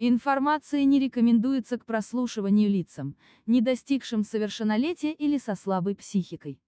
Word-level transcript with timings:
Информация 0.00 0.84
не 0.84 1.00
рекомендуется 1.00 1.76
к 1.76 1.84
прослушиванию 1.84 2.70
лицам, 2.70 3.16
не 3.46 3.60
достигшим 3.60 4.22
совершеннолетия 4.22 5.12
или 5.12 5.38
со 5.38 5.56
слабой 5.56 5.96
психикой. 5.96 6.60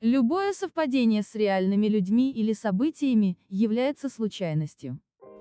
Любое 0.00 0.54
совпадение 0.54 1.22
с 1.22 1.34
реальными 1.34 1.86
людьми 1.86 2.32
или 2.32 2.54
событиями 2.54 3.36
является 3.50 4.08
случайностью. 4.08 4.98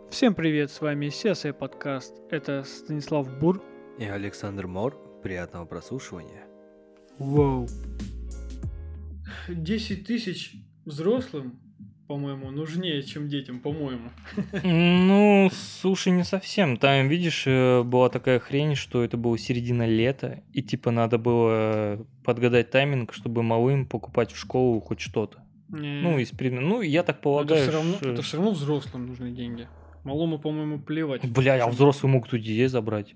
Всем 0.10 0.36
привет, 0.36 0.72
с 0.72 0.82
вами 0.82 1.08
Сеса 1.08 1.54
подкаст. 1.54 2.14
Это 2.30 2.64
Станислав 2.66 3.40
Бур. 3.40 3.64
И 3.98 4.04
Александр 4.04 4.68
Мор. 4.68 5.22
Приятного 5.24 5.66
прослушивания. 5.66 6.46
Вау. 7.18 7.66
10 9.48 10.06
тысяч 10.06 10.56
взрослым 10.84 11.62
по-моему, 12.12 12.52
нужнее, 12.52 13.02
чем 13.04 13.30
детям, 13.30 13.62
по-моему. 13.62 14.10
Ну, 14.64 15.50
слушай, 15.54 16.12
не 16.12 16.26
совсем. 16.26 16.76
Там, 16.76 17.08
видишь, 17.08 17.44
э, 17.48 17.84
была 17.84 18.10
такая 18.10 18.40
хрень, 18.40 18.76
что 18.76 19.02
это 19.02 19.16
было 19.16 19.38
середина 19.38 19.88
лета, 19.88 20.44
и 20.52 20.62
типа 20.62 20.92
надо 20.92 21.18
было 21.18 22.06
подгадать 22.26 22.70
тайминг, 22.70 23.14
чтобы 23.14 23.44
малым 23.44 23.86
покупать 23.86 24.34
в 24.34 24.38
школу 24.38 24.82
хоть 24.82 25.00
что-то. 25.00 25.38
Не. 25.70 26.02
Ну, 26.02 26.20
из 26.20 26.34
Ну, 26.38 26.82
я 26.82 27.04
так 27.04 27.22
полагаю. 27.22 27.62
Это 27.62 27.72
все, 27.72 27.78
равно, 27.78 27.94
что... 27.96 28.10
это 28.10 28.22
все 28.24 28.38
равно 28.38 28.52
взрослым 28.52 29.08
нужны 29.08 29.32
деньги. 29.32 29.70
Малому, 30.04 30.38
по-моему, 30.38 30.80
плевать. 30.80 31.26
Бля, 31.32 31.64
а 31.64 31.70
взрослый 31.70 32.12
могут 32.12 32.34
у 32.34 32.38
детей 32.38 32.68
забрать. 32.68 33.16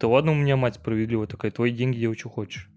Да 0.00 0.08
ладно, 0.08 0.32
у 0.32 0.34
меня 0.34 0.56
мать 0.56 0.76
справедливая 0.76 1.26
такая, 1.26 1.50
твои 1.50 1.72
деньги 1.72 1.98
делай, 1.98 2.16
что 2.16 2.30
хочешь. 2.30 2.70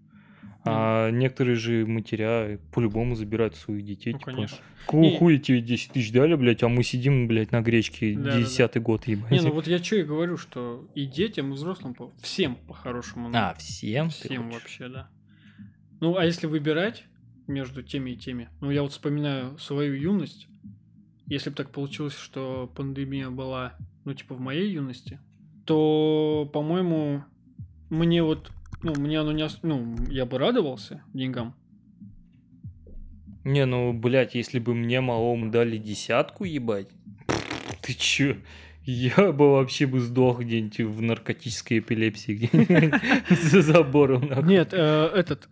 А 0.64 1.10
некоторые 1.10 1.56
же 1.56 1.86
матеря 1.86 2.58
по-любому 2.72 3.14
забирают 3.14 3.56
своих 3.56 3.84
детей. 3.84 4.12
Ну, 4.12 4.18
типа, 4.18 4.30
конечно. 4.32 4.58
Какого 4.84 5.10
хуя 5.16 5.38
тебе 5.38 5.60
10 5.60 5.92
тысяч 5.92 6.12
дали, 6.12 6.34
блядь, 6.34 6.62
а 6.62 6.68
мы 6.68 6.82
сидим, 6.82 7.28
блядь, 7.28 7.52
на 7.52 7.60
гречке 7.60 8.16
да, 8.16 8.38
десятый 8.38 8.80
да, 8.80 8.84
да. 8.84 8.86
год, 8.86 9.06
ебать. 9.06 9.30
Не, 9.30 9.40
ну 9.40 9.52
вот 9.52 9.66
я 9.66 9.82
что 9.82 9.96
и 9.96 10.02
говорю, 10.02 10.36
что 10.36 10.88
и 10.94 11.06
детям, 11.06 11.52
и 11.52 11.54
взрослым, 11.54 11.94
всем 12.22 12.56
по-хорошему. 12.56 13.30
А, 13.34 13.54
всем? 13.54 14.10
Всем 14.10 14.50
вообще, 14.50 14.88
да. 14.88 15.10
Ну, 16.00 16.16
а 16.16 16.24
если 16.24 16.46
выбирать 16.46 17.04
между 17.46 17.82
теми 17.82 18.12
и 18.12 18.16
теми, 18.16 18.48
ну, 18.60 18.70
я 18.70 18.82
вот 18.82 18.92
вспоминаю 18.92 19.58
свою 19.58 19.94
юность, 19.94 20.48
если 21.26 21.50
бы 21.50 21.56
так 21.56 21.70
получилось, 21.70 22.16
что 22.16 22.72
пандемия 22.74 23.30
была, 23.30 23.74
ну, 24.04 24.14
типа, 24.14 24.34
в 24.34 24.40
моей 24.40 24.70
юности, 24.72 25.20
то, 25.66 26.48
по-моему, 26.52 27.24
мне 27.90 28.22
вот 28.22 28.50
ну, 28.82 28.94
мне 28.98 29.20
оно 29.20 29.32
не... 29.32 29.44
Ос... 29.44 29.58
Ну, 29.62 29.96
я 30.08 30.26
бы 30.26 30.38
радовался 30.38 31.02
деньгам. 31.14 31.54
Не, 33.44 33.64
ну, 33.66 33.92
блядь, 33.92 34.34
если 34.34 34.58
бы 34.58 34.74
мне 34.74 35.00
малому 35.00 35.50
дали 35.50 35.78
десятку, 35.78 36.44
ебать, 36.44 36.88
ты 37.82 37.94
чё? 37.94 38.36
Я 38.84 39.32
бы 39.32 39.52
вообще 39.52 39.86
бы 39.86 40.00
сдох 40.00 40.40
где-нибудь 40.40 40.80
в 40.80 41.02
наркотической 41.02 41.80
эпилепсии 41.80 42.32
где-нибудь 42.32 43.00
за 43.42 43.62
забором. 43.62 44.46
Нет, 44.46 44.70
э, 44.72 45.10
этот, 45.14 45.48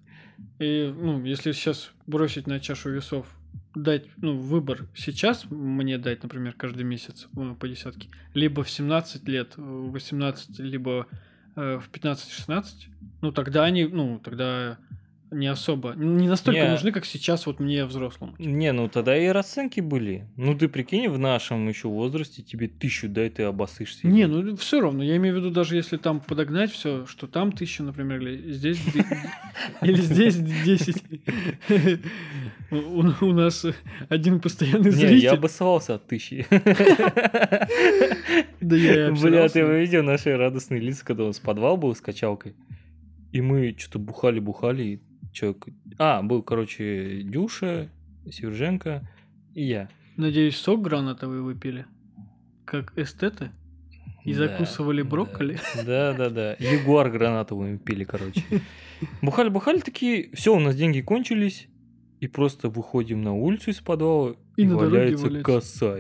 ну, 0.58 1.22
если 1.24 1.52
сейчас 1.52 1.92
бросить 2.06 2.46
на 2.46 2.60
чашу 2.60 2.90
весов, 2.90 3.26
дать, 3.74 4.06
ну, 4.16 4.38
выбор 4.38 4.88
сейчас 4.94 5.44
мне 5.50 5.98
дать, 5.98 6.22
например, 6.22 6.54
каждый 6.54 6.84
месяц 6.84 7.28
э, 7.36 7.54
по 7.60 7.68
десятке, 7.68 8.08
либо 8.32 8.62
в 8.62 8.70
17 8.70 9.28
лет, 9.28 9.52
18, 9.56 10.58
либо 10.60 11.06
э, 11.56 11.78
в 11.78 11.90
15-16, 11.90 12.64
ну 13.22 13.32
тогда 13.32 13.64
они, 13.64 13.84
ну 13.84 14.18
тогда 14.18 14.78
не 15.30 15.48
особо, 15.48 15.94
не 15.96 16.28
настолько 16.28 16.62
не, 16.62 16.70
нужны, 16.70 16.92
как 16.92 17.04
сейчас 17.04 17.46
вот 17.46 17.58
мне 17.58 17.84
взрослому. 17.84 18.34
Не, 18.38 18.72
ну 18.72 18.88
тогда 18.88 19.16
и 19.16 19.26
расценки 19.26 19.80
были. 19.80 20.28
Ну 20.36 20.56
ты 20.56 20.68
прикинь, 20.68 21.08
в 21.08 21.18
нашем 21.18 21.68
еще 21.68 21.88
возрасте 21.88 22.42
тебе 22.42 22.68
тысячу 22.68 23.08
дай, 23.08 23.28
ты 23.28 23.42
обосышься. 23.42 24.06
Не, 24.06 24.26
ну 24.26 24.56
все 24.56 24.80
равно, 24.80 25.02
я 25.02 25.16
имею 25.16 25.34
в 25.34 25.38
виду, 25.38 25.50
даже 25.50 25.76
если 25.76 25.96
там 25.96 26.20
подогнать 26.20 26.70
все, 26.70 27.06
что 27.06 27.26
там 27.26 27.52
тысяча, 27.52 27.82
например, 27.82 28.20
или 28.20 28.52
здесь 28.52 28.80
или 29.82 30.00
здесь 30.00 30.36
десять. 30.36 31.02
У 32.70 33.32
нас 33.32 33.64
один 34.08 34.40
постоянный 34.40 34.90
зритель. 34.90 35.16
Не, 35.16 35.22
я 35.22 35.32
обоссался 35.32 35.94
от 35.94 36.06
тысячи. 36.06 36.46
Да 38.60 38.76
я 38.76 39.12
Бля, 39.12 39.48
ты 39.48 39.62
видел 39.62 40.02
наши 40.02 40.36
радостные 40.36 40.80
лица, 40.80 41.04
когда 41.04 41.24
он 41.24 41.32
с 41.32 41.38
подвал 41.38 41.76
был 41.76 41.94
с 41.94 42.00
качалкой? 42.00 42.54
И 43.32 43.40
мы 43.40 43.74
что-то 43.78 43.98
бухали-бухали, 43.98 44.82
и 44.82 45.00
человек... 45.32 45.66
А, 45.98 46.22
был, 46.22 46.42
короче, 46.42 47.22
Дюша, 47.22 47.88
Северженко 48.30 49.08
и 49.54 49.64
я. 49.64 49.88
Надеюсь, 50.16 50.56
сок 50.56 50.82
гранатовый 50.82 51.40
выпили? 51.40 51.86
Как 52.64 52.96
эстеты? 52.98 53.50
И 54.24 54.32
да, 54.32 54.48
закусывали 54.48 55.02
брокколи? 55.02 55.58
Да, 55.84 56.12
да, 56.14 56.30
да. 56.30 56.56
Ягуар 56.58 57.10
гранатовый 57.10 57.78
пили, 57.78 58.04
короче. 58.04 58.42
Бухали-бухали 59.22 59.80
такие, 59.80 60.30
все, 60.32 60.54
у 60.54 60.58
нас 60.58 60.74
деньги 60.74 61.00
кончились, 61.00 61.68
и 62.20 62.28
просто 62.28 62.68
выходим 62.68 63.22
на 63.22 63.34
улицу 63.34 63.70
из 63.70 63.80
подвала, 63.80 64.34
и, 64.56 64.62
и 64.62 64.66
валяется 64.66 65.28
косарь. 65.42 65.98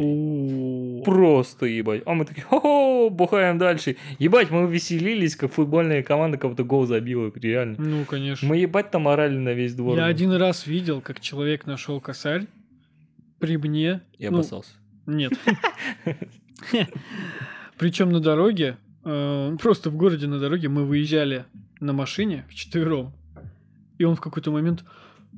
Просто, 1.04 1.66
ебать. 1.66 2.02
А 2.06 2.14
мы 2.14 2.24
такие, 2.24 2.42
хо-хо, 2.42 3.10
бухаем 3.10 3.58
дальше. 3.58 3.96
Ебать, 4.18 4.50
мы 4.50 4.66
веселились, 4.66 5.36
как 5.36 5.52
футбольная 5.52 6.02
команда 6.02 6.38
как-то 6.38 6.64
гол 6.64 6.86
забила, 6.86 7.30
реально. 7.34 7.76
Ну, 7.78 8.04
конечно. 8.06 8.48
Мы, 8.48 8.56
ебать, 8.56 8.90
там 8.90 9.08
орали 9.08 9.36
на 9.36 9.52
весь 9.52 9.74
двор. 9.74 9.96
Я 9.96 10.06
один 10.06 10.32
раз 10.32 10.66
видел, 10.66 11.00
как 11.02 11.20
человек 11.20 11.66
нашел 11.66 12.00
косарь 12.00 12.46
при 13.38 13.58
мне. 13.58 14.00
Я 14.18 14.30
ну, 14.30 14.38
опасался. 14.38 14.72
Нет. 15.04 15.32
Причем 17.78 18.10
на 18.10 18.20
дороге, 18.20 18.78
э, 19.04 19.56
просто 19.60 19.90
в 19.90 19.96
городе 19.96 20.26
на 20.26 20.38
дороге 20.38 20.70
мы 20.70 20.84
выезжали 20.84 21.44
на 21.78 21.92
машине 21.92 22.46
вчетвером. 22.48 23.12
И 23.98 24.04
он 24.04 24.16
в 24.16 24.20
какой-то 24.20 24.50
момент 24.50 24.84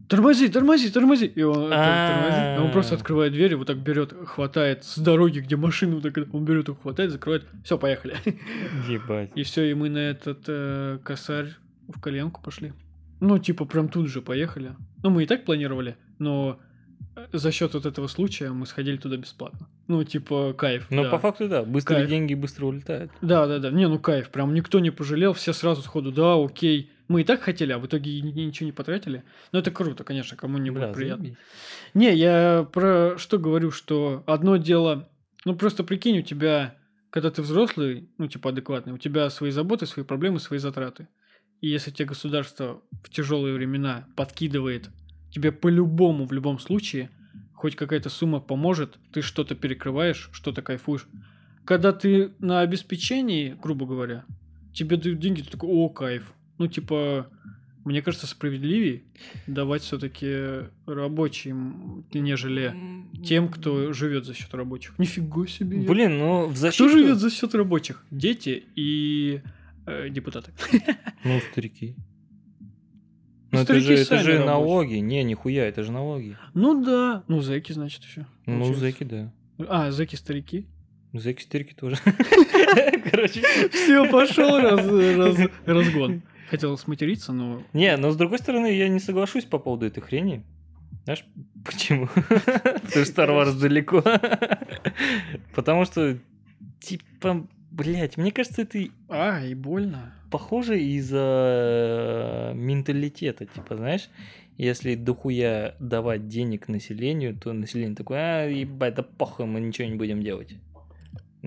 тормози, 0.08 0.48
тормози, 0.48 0.90
тормози. 0.90 1.26
И 1.26 1.42
он, 1.42 1.70
тормозит, 1.70 2.60
он 2.60 2.72
просто 2.72 2.94
открывает 2.94 3.32
дверь 3.32 3.52
и 3.52 3.54
вот 3.54 3.66
так 3.66 3.78
берет, 3.78 4.12
хватает 4.26 4.84
с 4.84 4.98
дороги, 4.98 5.40
где 5.40 5.56
машину, 5.56 6.00
так 6.00 6.16
он 6.32 6.44
берет, 6.44 6.68
хватает, 6.82 7.10
закрывает. 7.10 7.46
Все, 7.64 7.78
поехали. 7.78 8.16
Ебать. 8.88 9.30
И 9.34 9.42
все, 9.42 9.70
и 9.70 9.74
мы 9.74 9.88
на 9.88 9.98
этот 9.98 10.44
э, 10.48 10.98
косарь 11.04 11.54
в 11.88 12.00
коленку 12.00 12.40
пошли. 12.42 12.72
Ну, 13.20 13.38
типа, 13.38 13.64
прям 13.64 13.88
тут 13.88 14.08
же 14.08 14.22
поехали. 14.22 14.76
Ну, 15.02 15.10
мы 15.10 15.24
и 15.24 15.26
так 15.26 15.44
планировали, 15.44 15.96
но 16.18 16.60
э, 17.16 17.26
за 17.32 17.50
счет 17.50 17.74
вот 17.74 17.86
этого 17.86 18.06
случая 18.06 18.50
мы 18.50 18.66
сходили 18.66 18.96
туда 18.96 19.16
бесплатно. 19.16 19.68
Ну, 19.88 20.04
типа, 20.04 20.54
кайф. 20.56 20.86
Ну, 20.90 21.04
да. 21.04 21.10
по 21.10 21.18
факту, 21.18 21.48
да. 21.48 21.64
Быстрые 21.64 22.00
кайф. 22.00 22.10
деньги 22.10 22.34
быстро 22.34 22.66
улетают. 22.66 23.10
Да, 23.22 23.46
да, 23.46 23.58
да. 23.58 23.70
Не, 23.70 23.88
ну 23.88 23.98
кайф. 23.98 24.30
Прям 24.30 24.54
никто 24.54 24.78
не 24.78 24.90
пожалел. 24.90 25.32
Все 25.32 25.52
сразу 25.52 25.82
сходу, 25.82 26.12
да, 26.12 26.34
окей 26.34 26.92
мы 27.08 27.22
и 27.22 27.24
так 27.24 27.40
хотели, 27.40 27.72
а 27.72 27.78
в 27.78 27.86
итоге 27.86 28.20
ничего 28.20 28.66
не 28.66 28.72
потратили. 28.72 29.24
Но 29.52 29.58
это 29.58 29.70
круто, 29.70 30.04
конечно, 30.04 30.36
кому-нибудь 30.36 30.80
да, 30.80 30.92
приятно. 30.92 31.24
Заебись. 31.24 31.38
Не, 31.94 32.14
я 32.14 32.68
про 32.72 33.16
что 33.18 33.38
говорю, 33.38 33.70
что 33.70 34.22
одно 34.26 34.56
дело, 34.56 35.08
ну 35.44 35.56
просто 35.56 35.84
прикинь, 35.84 36.18
у 36.18 36.22
тебя, 36.22 36.76
когда 37.10 37.30
ты 37.30 37.42
взрослый, 37.42 38.10
ну 38.18 38.28
типа 38.28 38.50
адекватный, 38.50 38.92
у 38.92 38.98
тебя 38.98 39.30
свои 39.30 39.50
заботы, 39.50 39.86
свои 39.86 40.04
проблемы, 40.04 40.38
свои 40.38 40.58
затраты. 40.58 41.08
И 41.60 41.68
если 41.68 41.90
тебе 41.90 42.06
государство 42.06 42.82
в 43.02 43.10
тяжелые 43.10 43.54
времена 43.54 44.06
подкидывает 44.14 44.90
тебе 45.30 45.50
по-любому, 45.50 46.26
в 46.26 46.32
любом 46.32 46.58
случае, 46.58 47.10
хоть 47.54 47.74
какая-то 47.74 48.10
сумма 48.10 48.40
поможет, 48.40 48.98
ты 49.12 49.22
что-то 49.22 49.54
перекрываешь, 49.54 50.28
что-то 50.32 50.62
кайфуешь. 50.62 51.06
Когда 51.64 51.92
ты 51.92 52.32
на 52.38 52.60
обеспечении, 52.60 53.56
грубо 53.60 53.86
говоря, 53.86 54.24
тебе 54.72 54.96
дают 54.96 55.18
деньги, 55.18 55.42
ты 55.42 55.50
такой, 55.50 55.68
о, 55.68 55.88
кайф, 55.88 56.32
ну, 56.58 56.66
типа, 56.66 57.30
мне 57.84 58.02
кажется, 58.02 58.26
справедливее 58.26 59.02
давать 59.46 59.82
все-таки 59.82 60.66
рабочим, 60.86 62.04
нежели 62.12 62.74
тем, 63.24 63.48
кто 63.48 63.92
живет 63.92 64.26
за 64.26 64.34
счет 64.34 64.52
рабочих. 64.54 64.98
Нифига 64.98 65.46
себе. 65.46 65.78
Блин, 65.78 66.18
ну 66.18 66.46
в 66.48 66.56
защиту... 66.56 66.84
Кто 66.84 66.98
живет 66.98 67.18
за 67.18 67.30
счет 67.30 67.54
рабочих? 67.54 68.04
Дети 68.10 68.64
и 68.76 69.40
э, 69.86 70.08
депутаты. 70.10 70.52
Ну, 71.24 71.40
старики. 71.50 71.96
Ну, 73.50 73.60
это 73.60 73.80
же, 73.80 73.94
это 73.94 74.18
же 74.18 74.44
налоги. 74.44 74.96
Не, 74.96 75.24
нихуя, 75.24 75.66
это 75.66 75.82
же 75.82 75.90
налоги. 75.90 76.36
Ну 76.54 76.84
да. 76.84 77.24
Ну, 77.28 77.40
зэки, 77.40 77.72
значит, 77.72 78.04
еще. 78.04 78.26
Ну, 78.46 78.72
зэки, 78.74 79.04
да. 79.04 79.32
А, 79.68 79.90
зэки 79.90 80.14
старики. 80.14 80.66
Зэки 81.12 81.42
старики 81.42 81.74
тоже. 81.74 81.96
Короче. 83.10 83.42
Все, 83.70 84.10
пошел 84.10 84.58
раз, 84.58 84.86
разгон. 85.64 86.22
Хотел 86.50 86.76
сматериться, 86.78 87.32
но... 87.32 87.62
Не, 87.72 87.96
но 87.96 88.10
с 88.10 88.16
другой 88.16 88.38
стороны, 88.38 88.74
я 88.74 88.88
не 88.88 89.00
соглашусь 89.00 89.44
по 89.44 89.58
поводу 89.58 89.86
этой 89.86 90.00
хрени. 90.00 90.44
Знаешь, 91.04 91.24
почему? 91.64 92.06
Потому 92.14 92.88
что 92.88 93.00
Star 93.02 93.28
Wars 93.28 93.58
далеко. 93.58 94.02
Потому 95.54 95.84
что, 95.84 96.18
типа, 96.80 97.46
блядь, 97.70 98.16
мне 98.16 98.32
кажется, 98.32 98.62
это... 98.62 98.78
А, 99.08 99.44
и 99.44 99.54
больно. 99.54 100.14
Похоже 100.30 100.80
из-за 100.80 102.52
менталитета, 102.54 103.46
типа, 103.46 103.76
знаешь, 103.76 104.10
если 104.58 104.96
дохуя 104.96 105.76
давать 105.78 106.28
денег 106.28 106.68
населению, 106.68 107.36
то 107.36 107.52
население 107.52 107.94
такое, 107.94 108.18
а, 108.18 108.44
ебать, 108.46 108.94
да 108.94 109.02
похуй, 109.02 109.46
мы 109.46 109.60
ничего 109.60 109.88
не 109.88 109.94
будем 109.94 110.22
делать. 110.22 110.56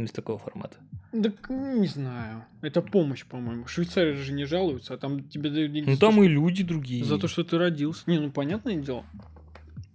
Без 0.04 0.12
такого 0.12 0.38
формата. 0.40 0.78
Так 1.12 1.50
не 1.50 1.88
знаю. 1.88 2.46
Это 2.62 2.82
помощь, 2.82 3.26
по-моему. 3.26 3.68
Швейцария 3.68 4.14
же 4.16 4.32
не 4.32 4.46
жалуются, 4.46 4.94
а 4.94 4.98
там 4.98 5.28
тебе 5.28 5.50
дают 5.50 5.74
деньги. 5.74 5.90
Ну 5.90 5.98
там 5.98 6.24
и 6.24 6.28
люди 6.28 6.64
другие. 6.64 7.04
За 7.04 7.18
то, 7.18 7.28
что 7.28 7.44
ты 7.44 7.58
родился. 7.58 8.04
Не, 8.08 8.20
ну 8.20 8.32
понятное 8.32 8.76
дело. 8.78 9.06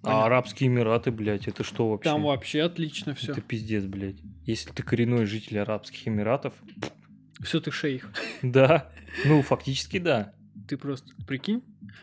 А 0.03 0.27
Арабские 0.27 0.69
Эмираты, 0.69 1.11
блядь, 1.11 1.49
это 1.49 1.65
что 1.65 1.91
вообще? 1.91 2.11
Там 2.11 2.23
вообще 2.23 2.63
отлично 2.63 3.15
все. 3.15 3.33
Это 3.33 3.41
пиздец, 3.41 3.85
блядь. 3.85 4.19
Если 4.45 4.71
ты 4.71 4.83
коренной 4.83 5.27
житель 5.27 5.59
Арабских 5.59 6.07
Эмиратов... 6.07 6.55
Все, 7.41 7.61
ты 7.61 7.73
шейх. 7.73 8.09
Да. 8.43 8.89
Ну, 9.25 9.43
фактически 9.43 9.99
да. 9.99 10.33
Ты 10.69 10.77
просто 10.77 11.13
прикинь. 11.27 11.63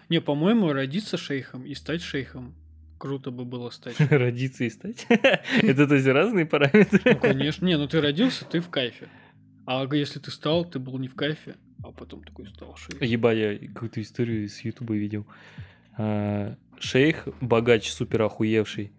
Не, 0.09 0.19
по-моему, 0.19 0.73
родиться 0.73 1.17
шейхом 1.17 1.65
и 1.65 1.73
стать 1.75 2.01
шейхом 2.01 2.55
круто 3.03 3.31
бы 3.31 3.43
было 3.43 3.69
стать. 3.69 3.99
Родиться 4.11 4.63
и 4.63 4.69
стать? 4.69 5.05
Это 5.09 5.87
то 5.87 5.95
есть 5.95 6.07
разные 6.07 6.45
параметры? 6.45 7.01
Ну, 7.03 7.19
конечно. 7.19 7.65
Не, 7.65 7.77
ну 7.77 7.85
ты 7.85 7.99
родился, 7.99 8.45
ты 8.45 8.61
в 8.61 8.69
кайфе. 8.69 9.09
А 9.65 9.85
если 9.93 10.19
ты 10.19 10.31
стал, 10.31 10.63
ты 10.63 10.79
был 10.79 10.97
не 10.99 11.09
в 11.09 11.15
кайфе, 11.15 11.55
а 11.83 11.91
потом 11.91 12.23
такой 12.23 12.47
стал 12.47 12.77
шейх. 12.77 13.01
Еба, 13.01 13.33
я 13.33 13.57
какую-то 13.57 14.01
историю 14.01 14.47
с 14.47 14.61
Ютуба 14.61 14.93
видел. 14.93 15.27
А, 15.97 16.55
шейх, 16.79 17.27
богач, 17.41 17.91
супер 17.91 18.21
охуевший, 18.21 18.93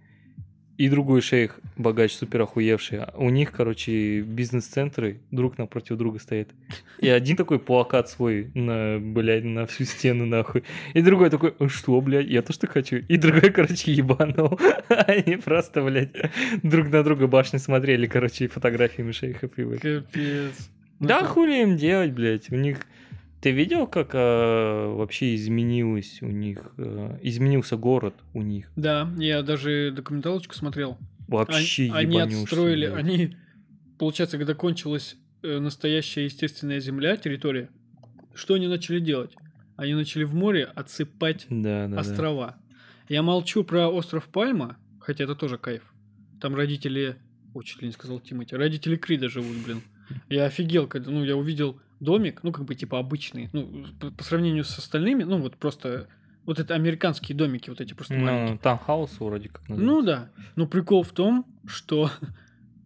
и 0.76 0.88
другой 0.88 1.20
шейх, 1.20 1.60
богач, 1.76 2.12
супер 2.12 2.42
охуевший. 2.42 3.00
У 3.14 3.30
них, 3.30 3.52
короче, 3.52 4.20
бизнес-центры 4.20 5.20
друг 5.30 5.56
напротив 5.56 5.96
друга 5.96 6.18
стоят. 6.18 6.48
И 6.98 7.08
один 7.08 7.36
такой 7.36 7.58
плакат 7.58 8.08
свой 8.08 8.50
на, 8.54 8.98
блядь, 8.98 9.44
на 9.44 9.66
всю 9.66 9.84
стену, 9.84 10.26
нахуй. 10.26 10.64
И 10.94 11.00
другой 11.00 11.30
такой, 11.30 11.54
«А 11.58 11.68
что, 11.68 12.00
блядь, 12.00 12.26
я 12.26 12.42
тоже 12.42 12.58
так 12.58 12.72
хочу. 12.72 12.96
И 12.96 13.16
другой, 13.16 13.50
короче, 13.50 13.92
ебанул. 13.92 14.58
Они 14.88 15.36
просто, 15.36 15.82
блядь, 15.82 16.10
друг 16.62 16.88
на 16.88 17.02
друга 17.04 17.28
башни 17.28 17.58
смотрели, 17.58 18.06
короче, 18.06 18.48
фотографиями 18.48 19.12
шейхов. 19.12 19.56
И 19.56 19.64
Капец. 19.64 20.70
Да 21.00 21.20
ну, 21.20 21.26
хули 21.26 21.62
им 21.62 21.76
делать, 21.76 22.12
блядь. 22.12 22.50
У 22.50 22.56
них 22.56 22.78
ты 23.44 23.50
видел, 23.50 23.86
как 23.86 24.14
э, 24.14 24.86
вообще 24.86 25.34
изменилось 25.34 26.22
у 26.22 26.28
них, 26.28 26.72
э, 26.78 27.18
изменился 27.20 27.76
город 27.76 28.14
у 28.32 28.40
них? 28.40 28.70
Да, 28.74 29.12
я 29.18 29.42
даже 29.42 29.92
документалочку 29.94 30.54
смотрел. 30.54 30.96
Вообще 31.28 31.90
Они, 31.92 32.18
они 32.18 32.40
отстроили, 32.40 32.86
блядь. 32.86 33.04
они, 33.04 33.36
получается, 33.98 34.38
когда 34.38 34.54
кончилась 34.54 35.16
э, 35.42 35.58
настоящая 35.58 36.24
естественная 36.24 36.80
земля, 36.80 37.18
территория, 37.18 37.68
что 38.34 38.54
они 38.54 38.66
начали 38.66 38.98
делать? 38.98 39.36
Они 39.76 39.92
начали 39.92 40.24
в 40.24 40.34
море 40.34 40.64
отсыпать 40.64 41.44
да, 41.50 41.86
да, 41.86 42.00
острова. 42.00 42.56
Да. 42.56 42.76
Я 43.10 43.22
молчу 43.22 43.62
про 43.62 43.88
остров 43.88 44.24
Пальма, 44.28 44.78
хотя 45.00 45.24
это 45.24 45.34
тоже 45.34 45.58
кайф. 45.58 45.82
Там 46.40 46.54
родители, 46.54 47.16
о, 47.52 47.60
чуть 47.60 47.82
ли 47.82 47.88
не 47.88 47.92
сказал 47.92 48.20
Тимати, 48.20 48.56
родители 48.56 48.96
Крида 48.96 49.28
живут, 49.28 49.58
блин. 49.66 49.82
Я 50.30 50.46
офигел, 50.46 50.86
когда, 50.86 51.10
ну, 51.10 51.22
я 51.24 51.36
увидел 51.36 51.78
домик, 52.00 52.42
ну, 52.42 52.52
как 52.52 52.64
бы, 52.64 52.74
типа, 52.74 52.98
обычный, 52.98 53.48
ну, 53.52 53.86
по, 54.00 54.10
по 54.10 54.24
сравнению 54.24 54.64
с 54.64 54.78
остальными, 54.78 55.24
ну, 55.24 55.38
вот 55.38 55.56
просто, 55.56 56.08
вот 56.44 56.58
это 56.58 56.74
американские 56.74 57.36
домики, 57.36 57.70
вот 57.70 57.80
эти 57.80 57.94
просто 57.94 58.14
ну, 58.14 58.24
маленькие. 58.24 58.58
Таунхаус 58.58 59.18
вроде 59.20 59.48
как 59.48 59.68
называется. 59.68 59.94
Ну, 59.94 60.02
да. 60.02 60.30
Но 60.56 60.66
прикол 60.66 61.02
в 61.02 61.12
том, 61.12 61.46
что 61.66 62.10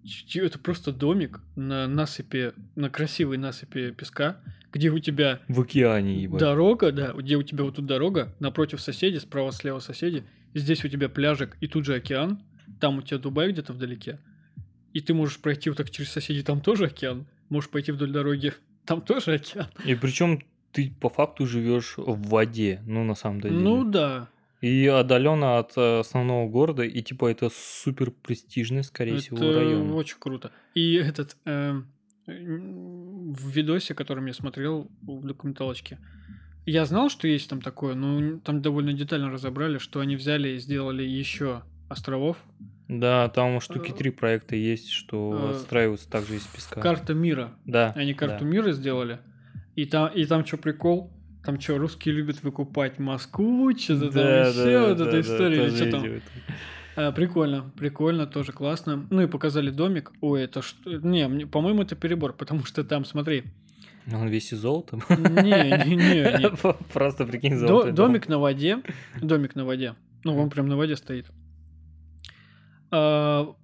это 0.34 0.58
просто 0.58 0.92
домик 0.92 1.40
на 1.56 1.86
насыпи, 1.86 2.52
на 2.76 2.90
красивой 2.90 3.38
насыпи 3.38 3.90
песка, 3.90 4.40
где 4.72 4.90
у 4.90 4.98
тебя... 4.98 5.40
В 5.48 5.60
океане, 5.60 6.22
ебать. 6.22 6.40
Дорога, 6.40 6.92
да, 6.92 7.12
где 7.12 7.36
у 7.36 7.42
тебя 7.42 7.64
вот 7.64 7.76
тут 7.76 7.86
дорога, 7.86 8.34
напротив 8.38 8.80
соседи, 8.80 9.16
справа-слева 9.18 9.78
соседи, 9.78 10.24
здесь 10.54 10.84
у 10.84 10.88
тебя 10.88 11.08
пляжик 11.08 11.56
и 11.60 11.68
тут 11.68 11.84
же 11.84 11.94
океан, 11.94 12.42
там 12.80 12.98
у 12.98 13.02
тебя 13.02 13.18
Дубай 13.18 13.50
где-то 13.50 13.72
вдалеке, 13.72 14.18
и 14.92 15.00
ты 15.00 15.14
можешь 15.14 15.38
пройти 15.38 15.70
вот 15.70 15.76
так 15.76 15.90
через 15.90 16.10
соседей, 16.10 16.42
там 16.42 16.60
тоже 16.60 16.86
океан, 16.86 17.26
можешь 17.48 17.70
пойти 17.70 17.92
вдоль 17.92 18.10
дороги, 18.10 18.52
там 18.88 19.02
тоже 19.02 19.34
океан. 19.34 19.66
И 19.84 19.94
причем 19.94 20.40
ты 20.72 20.90
по 21.00 21.10
факту 21.10 21.46
живешь 21.46 21.94
в 21.98 22.28
воде, 22.28 22.82
ну 22.86 23.04
на 23.04 23.14
самом 23.14 23.40
деле. 23.40 23.54
Ну 23.54 23.84
да. 23.84 24.28
И 24.62 24.86
отдаленно 24.86 25.58
от 25.58 25.76
э, 25.76 26.00
основного 26.00 26.48
города, 26.48 26.82
и 26.82 27.02
типа 27.02 27.30
это 27.30 27.50
супер 27.54 28.10
престижный, 28.10 28.82
скорее 28.82 29.12
это 29.12 29.20
всего, 29.20 29.38
район. 29.38 29.92
Очень 29.92 30.16
круто. 30.18 30.50
И 30.74 30.94
этот 30.94 31.36
э, 31.44 31.80
в 32.26 33.48
видосе, 33.50 33.94
которым 33.94 34.26
я 34.26 34.32
смотрел 34.32 34.90
в 35.02 35.26
документалочке, 35.26 35.98
я 36.66 36.84
знал, 36.86 37.08
что 37.10 37.28
есть 37.28 37.48
там 37.48 37.60
такое, 37.60 37.94
но 37.94 38.38
там 38.40 38.62
довольно 38.62 38.94
детально 38.94 39.30
разобрали, 39.30 39.78
что 39.78 40.00
они 40.00 40.16
взяли 40.16 40.48
и 40.48 40.58
сделали 40.58 41.02
еще 41.02 41.62
островов. 41.88 42.38
Да, 42.88 43.28
там 43.28 43.60
штуки 43.60 43.90
э, 43.90 43.94
три 43.94 44.10
проекта 44.10 44.56
есть, 44.56 44.90
что 44.90 45.50
э, 45.50 45.56
отстраиваются 45.56 46.10
также 46.10 46.36
из 46.36 46.42
песка. 46.42 46.80
Карта 46.80 47.12
мира. 47.12 47.52
Да. 47.66 47.92
Они 47.94 48.14
карту 48.14 48.44
да. 48.44 48.50
мира 48.50 48.72
сделали. 48.72 49.20
И 49.76 49.84
там, 49.84 50.08
и 50.08 50.24
там 50.24 50.44
что 50.46 50.56
прикол? 50.56 51.12
Там 51.44 51.60
что, 51.60 51.78
русские 51.78 52.14
любят 52.14 52.42
выкупать 52.42 52.98
Москву, 52.98 53.70
что-то 53.76 54.10
да, 54.10 54.12
там 54.12 54.22
да, 54.22 54.48
еще, 54.48 54.64
да, 54.64 54.88
вот 54.88 54.96
да, 54.96 55.04
эта 55.04 55.12
да, 55.12 55.20
история. 55.20 55.70
Да, 55.70 55.76
что 55.76 55.90
там? 55.90 56.06
А, 56.96 57.12
прикольно, 57.12 57.70
прикольно, 57.76 58.26
тоже 58.26 58.52
классно. 58.52 59.06
Ну 59.10 59.22
и 59.22 59.26
показали 59.26 59.70
домик. 59.70 60.12
Ой, 60.20 60.42
это 60.42 60.62
что? 60.62 60.96
Не, 60.96 61.46
по-моему, 61.46 61.82
это 61.82 61.94
перебор, 61.94 62.32
потому 62.32 62.64
что 62.64 62.84
там, 62.84 63.04
смотри. 63.04 63.44
Он 64.12 64.28
весь 64.28 64.52
из 64.52 64.58
золота? 64.58 64.98
Не, 65.10 65.86
не, 65.86 65.96
не. 65.96 66.50
Просто 66.92 67.26
прикинь 67.26 67.56
золото. 67.56 67.92
Домик 67.92 68.28
на 68.28 68.38
воде. 68.38 68.82
Домик 69.20 69.54
на 69.54 69.64
воде. 69.64 69.94
Ну, 70.24 70.36
он 70.36 70.50
прям 70.50 70.68
на 70.68 70.76
воде 70.76 70.96
стоит. 70.96 71.26
А, 72.90 73.54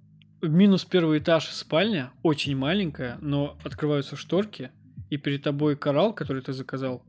минус 0.41 0.85
первый 0.85 1.19
этаж 1.19 1.47
спальня, 1.47 2.11
очень 2.23 2.55
маленькая, 2.55 3.17
но 3.21 3.57
открываются 3.63 4.15
шторки, 4.15 4.71
и 5.09 5.17
перед 5.17 5.43
тобой 5.43 5.75
коралл, 5.75 6.13
который 6.13 6.41
ты 6.41 6.53
заказал. 6.53 7.03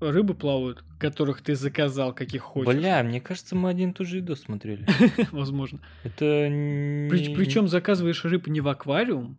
Рыбы 0.00 0.34
плавают, 0.34 0.82
которых 0.98 1.42
ты 1.42 1.54
заказал, 1.54 2.14
каких 2.14 2.40
хочешь. 2.40 2.74
Бля, 2.74 3.02
мне 3.02 3.20
кажется, 3.20 3.54
мы 3.54 3.68
один 3.68 3.90
и 3.90 3.92
тот 3.92 4.06
же 4.06 4.16
видос 4.16 4.40
смотрели. 4.40 4.86
Возможно. 5.30 5.80
Это 6.04 6.24
причем 6.24 7.68
заказываешь 7.68 8.24
рыб 8.24 8.46
не 8.46 8.62
в 8.62 8.68
аквариум, 8.68 9.36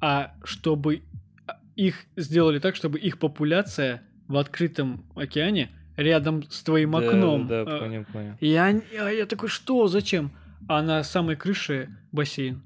а 0.00 0.34
чтобы 0.42 1.02
их 1.76 2.04
сделали 2.16 2.58
так, 2.58 2.74
чтобы 2.74 2.98
их 2.98 3.18
популяция 3.18 4.02
в 4.26 4.36
открытом 4.36 5.04
океане 5.14 5.70
рядом 5.96 6.42
с 6.50 6.62
твоим 6.62 6.96
окном. 6.96 7.46
Да, 7.46 7.64
да, 7.64 7.78
понял, 7.78 8.04
понял. 8.12 8.34
Я, 8.40 8.68
я, 8.92 9.10
я 9.10 9.26
такой, 9.26 9.48
что, 9.48 9.86
зачем? 9.88 10.32
А 10.68 10.82
на 10.82 11.02
самой 11.02 11.36
крыше 11.36 11.88
бассейн. 12.12 12.62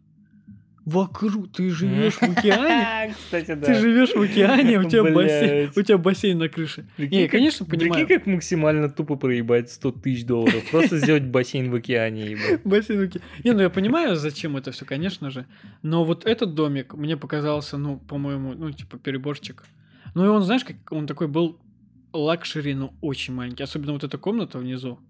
Вокруг 0.87 1.51
ты 1.51 1.69
живешь 1.71 2.15
в 2.21 2.23
океане. 2.23 3.13
Кстати, 3.13 3.55
да. 3.55 3.67
Ты 3.67 3.75
живешь 3.75 4.15
в 4.15 4.21
океане, 4.21 4.79
у 4.79 4.89
тебя 4.89 5.03
бассейн, 5.03 5.73
у 5.75 5.83
тебя 5.83 5.99
бассейн 5.99 6.39
на 6.39 6.49
крыше. 6.49 6.87
Прикинь, 6.97 7.23
не, 7.23 7.29
конечно, 7.29 7.67
понимаю. 7.67 8.07
Прикинь, 8.07 8.19
как 8.19 8.27
максимально 8.27 8.89
тупо 8.89 9.17
проебать 9.17 9.69
100 9.71 9.93
тысяч 9.93 10.25
долларов. 10.25 10.63
Просто 10.71 10.99
сделать 10.99 11.25
бассейн 11.25 11.73
в 11.73 11.75
океане. 11.75 12.39
Бассейн 12.65 13.01
в 13.01 13.03
океане. 13.03 13.25
Не, 13.43 13.53
ну 13.53 13.63
я 13.63 13.71
понимаю, 13.71 14.15
зачем 14.15 14.57
это 14.57 14.71
все, 14.71 14.85
конечно 14.85 15.31
же. 15.31 15.47
Но 15.83 16.05
вот 16.05 16.25
этот 16.25 16.55
домик 16.55 16.95
мне 16.95 17.17
показался, 17.17 17.79
ну, 17.79 17.99
по-моему, 17.99 18.55
ну, 18.55 18.71
типа 18.71 18.97
переборчик. 18.97 19.65
Ну 20.15 20.25
и 20.25 20.29
он, 20.29 20.45
знаешь, 20.45 20.65
как 20.65 20.77
он 20.91 21.09
такой 21.09 21.27
был 21.27 21.59
luxury, 22.13 22.75
но 22.75 22.95
очень 23.01 23.35
маленький. 23.35 23.65
Особенно 23.65 23.93
вот 23.93 24.05
эта 24.05 24.19
комната 24.19 24.59
внизу. 24.59 25.01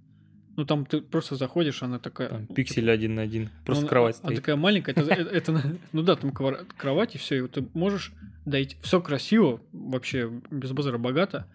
Ну 0.56 0.64
там 0.64 0.86
ты 0.86 1.02
просто 1.02 1.36
заходишь, 1.36 1.82
она 1.82 1.98
такая. 1.98 2.30
Там, 2.30 2.46
пиксель 2.46 2.82
типа, 2.82 2.92
один 2.92 3.14
на 3.14 3.22
один. 3.22 3.50
Просто 3.64 3.84
ну, 3.84 3.88
кровать. 3.88 4.18
Она 4.22 4.34
такая 4.34 4.56
маленькая. 4.56 4.92
Это, 4.92 5.12
это, 5.12 5.62
ну 5.92 6.02
да, 6.02 6.16
там 6.16 6.32
кровать 6.32 7.14
и 7.14 7.18
все. 7.18 7.44
И 7.44 7.48
ты 7.48 7.66
можешь 7.74 8.12
дойти. 8.46 8.76
Все 8.80 9.00
красиво, 9.00 9.60
вообще 9.72 10.30
без 10.50 10.72
базара 10.72 10.98
богато. 10.98 11.46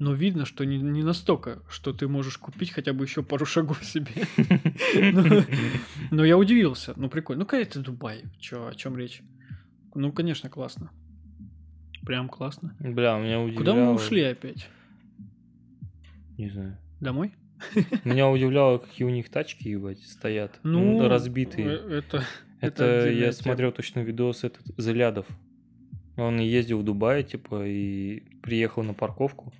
Но 0.00 0.12
видно, 0.12 0.44
что 0.44 0.64
не, 0.64 0.78
не 0.78 1.02
настолько, 1.02 1.60
что 1.68 1.92
ты 1.92 2.06
можешь 2.06 2.38
купить 2.38 2.70
хотя 2.70 2.92
бы 2.92 3.04
еще 3.04 3.24
пару 3.24 3.44
шагов 3.44 3.84
себе. 3.84 4.12
Но 6.12 6.24
я 6.24 6.38
удивился. 6.38 6.94
Ну, 6.96 7.08
прикольно. 7.08 7.40
Ну, 7.40 7.46
конечно, 7.46 7.82
Дубай. 7.82 8.22
Че, 8.38 8.68
о 8.68 8.74
чем 8.74 8.96
речь? 8.96 9.22
Ну, 9.94 10.12
конечно, 10.12 10.48
классно. 10.48 10.90
Прям 12.06 12.28
классно. 12.28 12.76
Бля, 12.78 13.18
меня 13.18 13.40
удивляло. 13.40 13.58
Куда 13.58 13.74
мы 13.74 13.92
ушли 13.92 14.22
опять? 14.22 14.68
Не 16.36 16.48
знаю. 16.48 16.78
Домой? 17.00 17.34
Меня 18.04 18.28
удивляло, 18.28 18.78
какие 18.78 19.06
у 19.06 19.10
них 19.10 19.28
тачки, 19.28 19.68
ебать, 19.68 20.02
стоят. 20.02 20.58
Ну, 20.62 21.08
разбитые. 21.08 21.68
Э, 21.68 21.98
это, 21.98 22.24
это, 22.60 22.84
это 22.84 23.10
я 23.10 23.32
смотрел 23.32 23.72
точно 23.72 24.00
видос 24.00 24.44
этот 24.44 24.62
Залядов. 24.76 25.26
Он 26.16 26.38
ездил 26.38 26.80
в 26.80 26.84
Дубае, 26.84 27.22
типа, 27.22 27.64
и 27.66 28.22
приехал 28.42 28.82
на 28.82 28.94
парковку, 28.94 29.52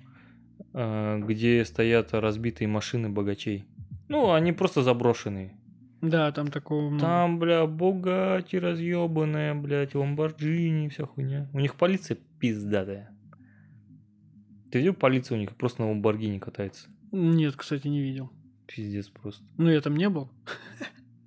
э, 0.73 1.19
где 1.25 1.63
стоят 1.65 2.13
разбитые 2.13 2.67
машины 2.67 3.09
богачей. 3.09 3.65
Ну, 4.09 4.31
они 4.31 4.51
просто 4.51 4.83
заброшенные. 4.83 5.55
Да, 6.01 6.31
там 6.31 6.47
такого. 6.47 6.97
Там, 6.97 7.39
бля, 7.39 7.65
Бугати 7.65 8.55
разъебанная, 8.55 9.53
блядь, 9.53 9.95
Ламборджини, 9.95 10.87
вся 10.89 11.05
хуйня. 11.05 11.49
У 11.53 11.59
них 11.59 11.75
полиция 11.75 12.17
пиздатая. 12.39 13.09
Ты 14.71 14.79
видел 14.79 14.93
полицию 14.93 15.37
у 15.37 15.41
них? 15.41 15.55
Просто 15.55 15.81
на 15.81 15.89
Ламборгини 15.89 16.39
катается. 16.39 16.89
Нет, 17.11 17.55
кстати, 17.55 17.87
не 17.87 18.01
видел. 18.01 18.29
Пиздец 18.67 19.07
просто. 19.09 19.43
Ну, 19.57 19.69
я 19.69 19.81
там 19.81 19.95
не 19.95 20.09
был. 20.09 20.29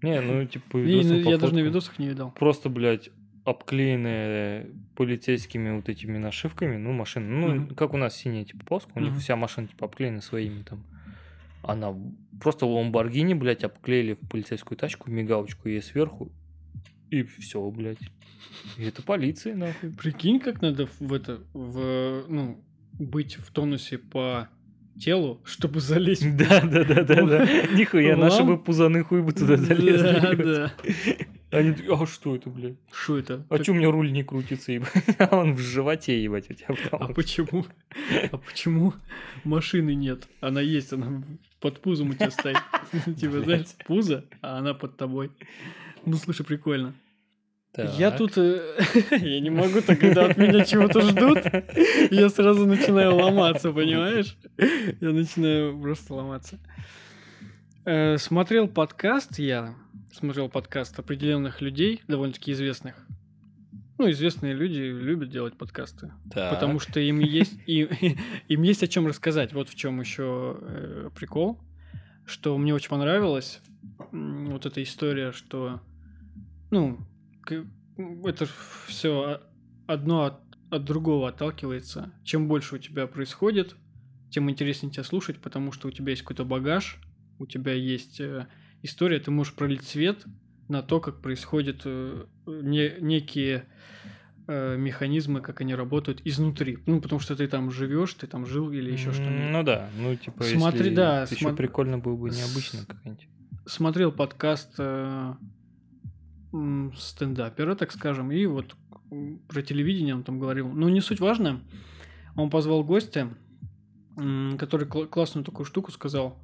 Не, 0.02 0.20
ну, 0.20 0.44
типа, 0.46 0.78
видосам 0.78 1.22
Я 1.22 1.38
даже 1.38 1.54
на 1.54 1.60
видосах 1.60 1.98
не 1.98 2.08
видел. 2.08 2.32
Просто, 2.32 2.68
блядь, 2.68 3.10
обклеенная 3.44 4.68
полицейскими 4.96 5.76
вот 5.76 5.88
этими 5.88 6.18
нашивками, 6.18 6.76
ну, 6.76 6.92
машина, 6.92 7.26
ну, 7.26 7.54
mm-hmm. 7.54 7.74
как 7.74 7.94
у 7.94 7.96
нас 7.96 8.16
синяя, 8.16 8.44
типа, 8.44 8.64
полоска, 8.64 8.90
у 8.94 8.98
mm-hmm. 8.98 9.02
них 9.04 9.16
вся 9.18 9.36
машина, 9.36 9.68
типа, 9.68 9.86
обклеена 9.86 10.20
своими 10.20 10.62
там. 10.62 10.84
Она 11.62 11.94
просто 12.40 12.66
Ламборгини, 12.66 13.34
блядь, 13.34 13.62
обклеили 13.62 14.14
в 14.14 14.28
полицейскую 14.28 14.76
тачку, 14.76 15.10
мигалочку 15.10 15.68
ей 15.68 15.80
сверху, 15.80 16.32
и 17.10 17.22
все, 17.22 17.68
блядь. 17.70 18.00
И 18.76 18.84
это 18.84 19.02
полиция, 19.02 19.54
нахуй. 19.54 19.92
Прикинь, 19.92 20.40
как 20.40 20.62
надо 20.62 20.88
в 20.98 21.12
это, 21.12 21.40
в, 21.52 22.24
ну, 22.28 22.62
быть 22.98 23.36
в 23.36 23.52
тонусе 23.52 23.98
по 23.98 24.48
телу, 24.98 25.40
чтобы 25.44 25.80
залезть. 25.80 26.36
Да, 26.36 26.60
да, 26.60 26.84
да, 26.84 27.02
да, 27.02 27.22
да. 27.26 27.46
Нихуя, 27.72 28.16
наши 28.16 28.42
бы 28.42 28.58
пузаны 28.58 29.04
хуй 29.04 29.22
бы 29.22 29.32
туда 29.32 29.56
залезли. 29.56 30.20
Да, 30.20 30.34
да. 30.34 30.72
Они 31.58 31.72
такие, 31.72 31.94
а 31.94 32.06
что 32.06 32.34
это, 32.34 32.48
блядь? 32.48 32.76
Что 32.90 33.18
это? 33.18 33.46
А 33.50 33.62
что 33.62 33.72
у 33.72 33.74
меня 33.74 33.90
руль 33.90 34.10
не 34.10 34.22
крутится, 34.22 34.72
ебать? 34.72 34.90
А 35.18 35.36
он 35.36 35.54
в 35.54 35.58
животе, 35.58 36.22
ебать, 36.22 36.50
у 36.50 36.54
тебя. 36.54 36.74
А 36.92 37.12
почему? 37.12 37.66
А 38.30 38.38
почему 38.38 38.94
машины 39.44 39.94
нет? 39.94 40.28
Она 40.40 40.62
есть, 40.62 40.94
она 40.94 41.22
под 41.60 41.80
пузом 41.80 42.10
у 42.10 42.14
тебя 42.14 42.30
стоит. 42.30 42.56
Типа, 43.18 43.40
знаешь, 43.40 43.66
пузо, 43.86 44.24
а 44.40 44.58
она 44.58 44.72
под 44.72 44.96
тобой. 44.96 45.30
Ну, 46.06 46.16
слушай, 46.16 46.44
прикольно. 46.44 46.94
Так. 47.72 47.98
Я 47.98 48.10
тут... 48.10 48.36
Э, 48.36 48.60
я 49.10 49.40
не 49.40 49.48
могу 49.48 49.80
так, 49.80 49.98
когда 49.98 50.26
от 50.26 50.36
меня 50.36 50.62
чего-то 50.64 51.00
ждут, 51.00 51.38
я 52.10 52.28
сразу 52.28 52.66
начинаю 52.66 53.16
ломаться, 53.16 53.72
понимаешь? 53.72 54.36
Я 54.58 55.10
начинаю 55.10 55.80
просто 55.80 56.14
ломаться. 56.14 56.58
Э, 57.86 58.18
смотрел 58.18 58.68
подкаст 58.68 59.38
я, 59.38 59.74
смотрел 60.12 60.50
подкаст 60.50 60.98
определенных 60.98 61.62
людей, 61.62 62.02
довольно-таки 62.08 62.52
известных. 62.52 63.06
Ну, 63.96 64.10
известные 64.10 64.52
люди 64.52 64.80
любят 64.80 65.30
делать 65.30 65.56
подкасты. 65.56 66.12
Так. 66.30 66.52
Потому 66.52 66.78
что 66.78 67.00
им 67.00 67.20
есть, 67.20 67.58
им, 67.66 67.88
им 68.48 68.62
есть 68.62 68.82
о 68.82 68.88
чем 68.88 69.06
рассказать. 69.06 69.54
Вот 69.54 69.70
в 69.70 69.74
чем 69.74 69.98
еще 69.98 70.58
э, 70.60 71.10
прикол. 71.14 71.58
Что 72.26 72.58
мне 72.58 72.74
очень 72.74 72.90
понравилось. 72.90 73.60
Вот 74.10 74.66
эта 74.66 74.82
история, 74.82 75.32
что 75.32 75.80
ну, 76.70 76.98
это 78.24 78.46
все 78.86 79.40
одно 79.86 80.24
от, 80.24 80.40
от 80.70 80.84
другого 80.84 81.28
отталкивается. 81.28 82.12
Чем 82.24 82.48
больше 82.48 82.76
у 82.76 82.78
тебя 82.78 83.06
происходит, 83.06 83.76
тем 84.30 84.50
интереснее 84.50 84.92
тебя 84.92 85.04
слушать, 85.04 85.38
потому 85.38 85.72
что 85.72 85.88
у 85.88 85.90
тебя 85.90 86.10
есть 86.10 86.22
какой-то 86.22 86.44
багаж, 86.44 86.98
у 87.38 87.46
тебя 87.46 87.72
есть 87.72 88.20
э, 88.20 88.46
история, 88.82 89.18
ты 89.18 89.30
можешь 89.30 89.54
пролить 89.54 89.84
свет 89.84 90.24
на 90.68 90.82
то, 90.82 91.00
как 91.00 91.20
происходят 91.20 91.82
э, 91.84 92.24
не, 92.46 92.94
некие 93.00 93.66
э, 94.46 94.76
механизмы, 94.76 95.40
как 95.40 95.60
они 95.60 95.74
работают 95.74 96.22
изнутри. 96.24 96.78
Ну, 96.86 97.00
потому 97.00 97.20
что 97.20 97.36
ты 97.36 97.46
там 97.46 97.70
живешь, 97.70 98.14
ты 98.14 98.26
там 98.26 98.46
жил 98.46 98.70
или 98.70 98.90
еще 98.90 99.12
что-нибудь. 99.12 99.50
Ну 99.50 99.62
да, 99.62 99.90
ну 99.98 100.14
типа, 100.16 100.44
Смотри, 100.44 100.78
если 100.78 100.94
да, 100.94 101.22
еще 101.22 101.36
смо... 101.36 101.52
прикольно 101.54 101.98
было 101.98 102.16
бы 102.16 102.30
необычно 102.30 102.86
как-нибудь. 102.86 103.28
Смотрел 103.66 104.10
подкаст 104.10 104.74
э, 104.78 105.34
стендапера, 106.96 107.74
так 107.74 107.92
скажем, 107.92 108.30
и 108.30 108.44
вот 108.46 108.76
про 109.48 109.62
телевидение 109.62 110.14
он 110.14 110.22
там 110.22 110.38
говорил. 110.38 110.68
Ну, 110.68 110.88
не 110.88 111.00
суть 111.00 111.20
важно. 111.20 111.60
Он 112.36 112.50
позвал 112.50 112.82
гостя, 112.84 113.28
который 114.16 114.86
кл- 114.86 115.06
классную 115.06 115.44
такую 115.44 115.66
штуку 115.66 115.90
сказал. 115.90 116.38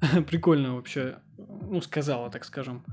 Прикольно 0.28 0.74
вообще. 0.74 1.18
Ну, 1.38 1.80
сказала, 1.80 2.30
так 2.30 2.44
скажем. 2.44 2.84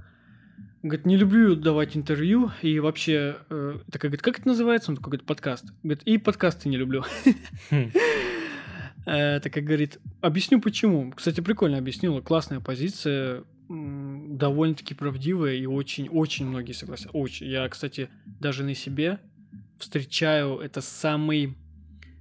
Говорит, 0.81 1.05
не 1.05 1.15
люблю 1.15 1.55
давать 1.55 1.95
интервью, 1.95 2.51
и 2.61 2.79
вообще, 2.79 3.37
э, 3.49 3.79
такая, 3.89 4.09
говорит, 4.09 4.21
как 4.21 4.39
это 4.39 4.49
называется? 4.49 4.91
Он 4.91 4.97
такой, 4.97 5.11
говорит, 5.11 5.25
подкаст. 5.25 5.65
Говорит, 5.81 6.03
и 6.03 6.17
подкасты 6.17 6.67
не 6.69 6.77
люблю. 6.77 7.03
Хм. 7.69 7.91
Э, 9.05 9.41
так 9.41 9.53
как 9.53 9.65
говорит, 9.65 9.99
объясню 10.21 10.61
почему. 10.61 11.11
Кстати, 11.11 11.41
прикольно 11.41 11.77
объяснила, 11.77 12.21
классная 12.21 12.61
позиция, 12.61 13.43
довольно-таки 14.37 14.95
правдивая, 14.95 15.55
и 15.55 15.65
очень-очень 15.65 16.47
многие 16.47 16.73
согласятся. 16.73 17.11
Очень. 17.11 17.47
Я, 17.47 17.67
кстати, 17.69 18.09
даже 18.25 18.63
на 18.63 18.73
себе 18.73 19.19
встречаю 19.77 20.57
это 20.57 20.81
самый 20.81 21.55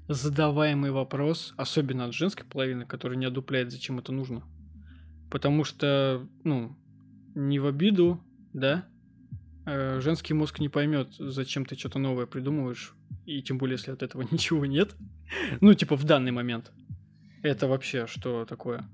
задаваемый 0.09 0.91
вопрос, 0.91 1.55
особенно 1.57 2.05
от 2.05 2.15
женской 2.15 2.45
половины, 2.45 2.85
которая 2.85 3.17
не 3.19 3.25
одупляет, 3.25 3.73
зачем 3.73 3.99
это 3.99 4.13
нужно. 4.13 4.43
Потому 5.31 5.65
что, 5.65 6.27
ну, 6.45 6.77
не 7.35 7.59
в 7.59 7.67
обиду, 7.67 8.23
да, 8.53 8.85
э, 9.65 10.01
женский 10.01 10.35
мозг 10.35 10.59
не 10.59 10.69
поймет, 10.69 11.15
зачем 11.19 11.65
ты 11.65 11.79
что-то 11.79 11.99
новое 11.99 12.27
придумываешь, 12.27 12.95
и 13.25 13.41
тем 13.41 13.57
более, 13.57 13.77
если 13.77 13.91
от 13.91 14.03
этого 14.03 14.23
ничего 14.31 14.67
нет. 14.67 14.95
Ну, 15.63 15.73
типа, 15.73 15.97
в 15.97 16.05
данный 16.05 16.33
момент. 16.33 16.73
Это 17.43 17.67
вообще 17.67 18.07
что 18.07 18.45
такое? 18.45 18.85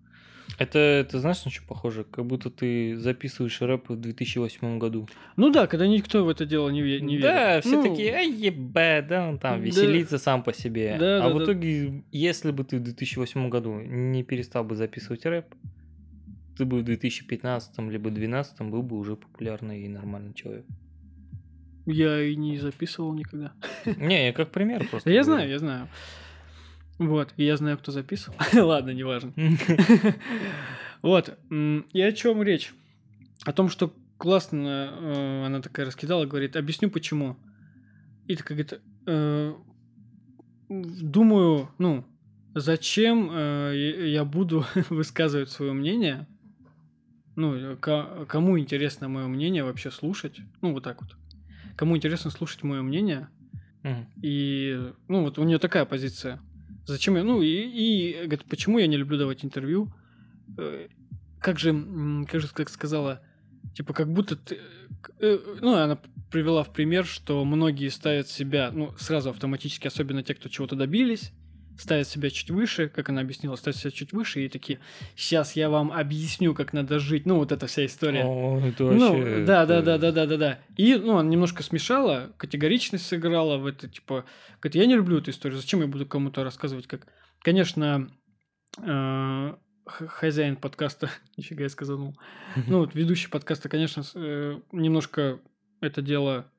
Это, 0.57 0.79
это 0.79 1.21
знаешь, 1.21 1.45
на 1.45 1.51
что 1.51 1.63
похоже? 1.67 2.05
Как 2.05 2.25
будто 2.25 2.51
ты 2.51 2.97
записываешь 2.97 3.61
рэп 3.61 3.91
в 3.91 3.97
2008 3.97 4.79
году. 4.79 5.09
Ну 5.37 5.51
да, 5.51 5.67
когда 5.67 5.87
никто 5.87 6.25
в 6.25 6.29
это 6.29 6.47
дело 6.47 6.71
не, 6.71 6.81
не 7.01 7.17
верит. 7.17 7.23
Да, 7.23 7.61
все 7.61 7.83
ну, 7.83 7.83
такие, 7.83 8.15
ай, 8.15 8.31
ебе, 8.31 9.05
да, 9.09 9.29
он 9.29 9.39
там 9.39 9.61
да, 9.61 9.67
веселится 9.67 10.19
сам 10.19 10.43
по 10.43 10.53
себе. 10.53 10.97
Да, 10.99 11.25
а 11.25 11.29
да, 11.29 11.35
в 11.35 11.45
итоге, 11.45 11.89
да. 11.89 12.03
если 12.13 12.51
бы 12.51 12.65
ты 12.65 12.79
в 12.79 12.83
2008 12.83 13.49
году 13.51 13.79
не 13.79 14.23
перестал 14.25 14.65
бы 14.65 14.75
записывать 14.75 15.27
рэп, 15.27 15.55
ты 16.57 16.65
бы 16.65 16.79
в 16.79 16.85
2015 16.85 17.79
либо 17.79 18.11
2012 18.11 18.61
был 18.63 18.83
бы 18.83 18.97
уже 18.97 19.17
популярный 19.17 19.83
и 19.83 19.89
нормальный 19.89 20.35
человек. 20.35 20.65
Я 21.87 22.21
и 22.21 22.37
не 22.37 22.59
записывал 22.59 23.15
никогда. 23.15 23.53
Не, 23.87 24.27
я 24.27 24.33
как 24.33 24.51
пример 24.51 24.87
просто. 24.91 25.11
Я 25.11 25.23
знаю, 25.23 25.49
я 25.49 25.59
знаю. 25.59 25.89
Вот, 26.99 27.33
и 27.37 27.45
я 27.45 27.57
знаю, 27.57 27.79
кто 27.79 27.93
записывал. 27.93 28.37
Ладно, 28.55 28.91
неважно. 28.91 29.33
Вот, 31.01 31.39
и 31.49 32.01
о 32.01 32.11
чем 32.11 32.43
речь? 32.43 32.75
О 33.45 33.53
том, 33.53 33.69
что 33.69 33.95
классно 34.17 34.91
э, 34.93 35.47
она 35.47 35.63
такая 35.63 35.87
раскидала, 35.87 36.27
говорит, 36.27 36.57
объясню 36.57 36.91
почему. 36.91 37.37
И 38.27 38.35
такая 38.35 38.59
говорит, 38.59 38.81
э, 39.07 39.55
думаю, 40.69 41.71
ну, 41.79 42.05
зачем 42.55 43.31
э, 43.33 44.09
я 44.09 44.25
буду 44.25 44.67
высказывать 44.91 45.51
свое 45.51 45.73
мнение? 45.73 46.27
Ну, 47.37 47.77
кому 47.77 48.59
интересно 48.59 49.09
мое 49.09 49.29
мнение 49.29 49.63
вообще 49.63 49.93
слушать? 49.93 50.41
Ну, 50.61 50.73
вот 50.73 50.83
так 50.83 51.01
вот. 51.01 51.17
Кому 51.77 51.97
интересно 51.97 52.33
слушать 52.33 52.65
мое 52.65 52.83
мнение? 52.83 53.29
И, 54.21 54.93
ну, 55.07 55.23
вот 55.23 55.39
у 55.39 55.45
нее 55.45 55.59
такая 55.59 55.85
позиция. 55.85 56.41
Зачем 56.89 57.17
я? 57.17 57.23
Ну, 57.23 57.43
и, 57.43 57.49
и 57.49 58.15
говорит, 58.25 58.47
почему 58.47 58.79
я 58.79 58.87
не 58.87 58.97
люблю 58.97 59.19
давать 59.19 59.45
интервью? 59.45 59.93
Э, 60.57 60.89
как 61.39 61.59
же, 61.59 61.75
как 62.27 62.41
же 62.41 62.49
как 62.49 62.71
сказала, 62.71 63.21
типа, 63.75 63.93
как 63.93 64.11
будто 64.11 64.37
ты... 64.37 64.59
Э, 65.21 65.59
ну, 65.61 65.75
она 65.75 66.01
привела 66.31 66.63
в 66.65 66.73
пример, 66.73 67.05
что 67.05 67.45
многие 67.45 67.89
ставят 67.89 68.29
себя, 68.29 68.71
ну, 68.73 68.95
сразу 68.99 69.29
автоматически, 69.29 69.87
особенно 69.87 70.23
те, 70.23 70.35
кто 70.35 70.49
чего-то 70.49 70.77
добились, 70.77 71.33
ставят 71.79 72.09
себя 72.09 72.29
чуть 72.31 72.51
выше, 72.51 72.89
как 72.89 73.09
она 73.09 73.21
объяснила, 73.21 73.57
ставят 73.57 73.79
себя 73.79 73.91
чуть 73.91 74.13
выше 74.13 74.45
и 74.45 74.49
такие, 74.49 74.81
сейчас 75.17 75.57
я 75.57 75.71
вам 75.71 75.93
объясню, 75.93 76.55
как 76.55 76.73
надо 76.73 76.99
жить. 76.99 77.25
Ну, 77.25 77.37
вот 77.37 77.53
эта 77.53 77.67
вся 77.67 77.87
история. 77.87 78.25
О, 78.25 78.61
это 78.61 78.85
ну, 78.85 79.15
вообще... 79.17 79.37
Ну, 79.39 79.47
да, 79.47 79.65
да, 79.65 79.81
да, 79.81 79.99
да, 79.99 80.13
да, 80.13 80.27
да, 80.27 80.37
да. 80.37 80.59
И, 80.77 80.97
ну, 80.97 81.17
она 81.19 81.29
немножко 81.29 81.63
смешала, 81.63 82.33
категоричность 82.37 83.07
сыграла 83.07 83.59
в 83.59 83.67
это, 83.67 83.89
типа, 83.89 84.25
говорит, 84.61 84.75
я 84.75 84.87
не 84.87 84.97
люблю 84.97 85.19
эту 85.19 85.31
историю, 85.31 85.59
зачем 85.59 85.81
я 85.81 85.87
буду 85.87 86.05
кому-то 86.05 86.45
рассказывать, 86.45 86.87
как... 86.87 87.07
Конечно, 87.41 88.11
э, 88.83 89.55
хозяин 89.87 90.57
подкаста, 90.57 91.11
нифига 91.37 91.63
я 91.63 91.69
сказал, 91.69 92.17
ну, 92.67 92.79
вот 92.79 92.95
ведущий 92.95 93.29
подкаста, 93.29 93.69
конечно, 93.69 94.03
э, 94.15 94.61
немножко 94.73 95.41
это 95.81 96.03
дело 96.03 96.51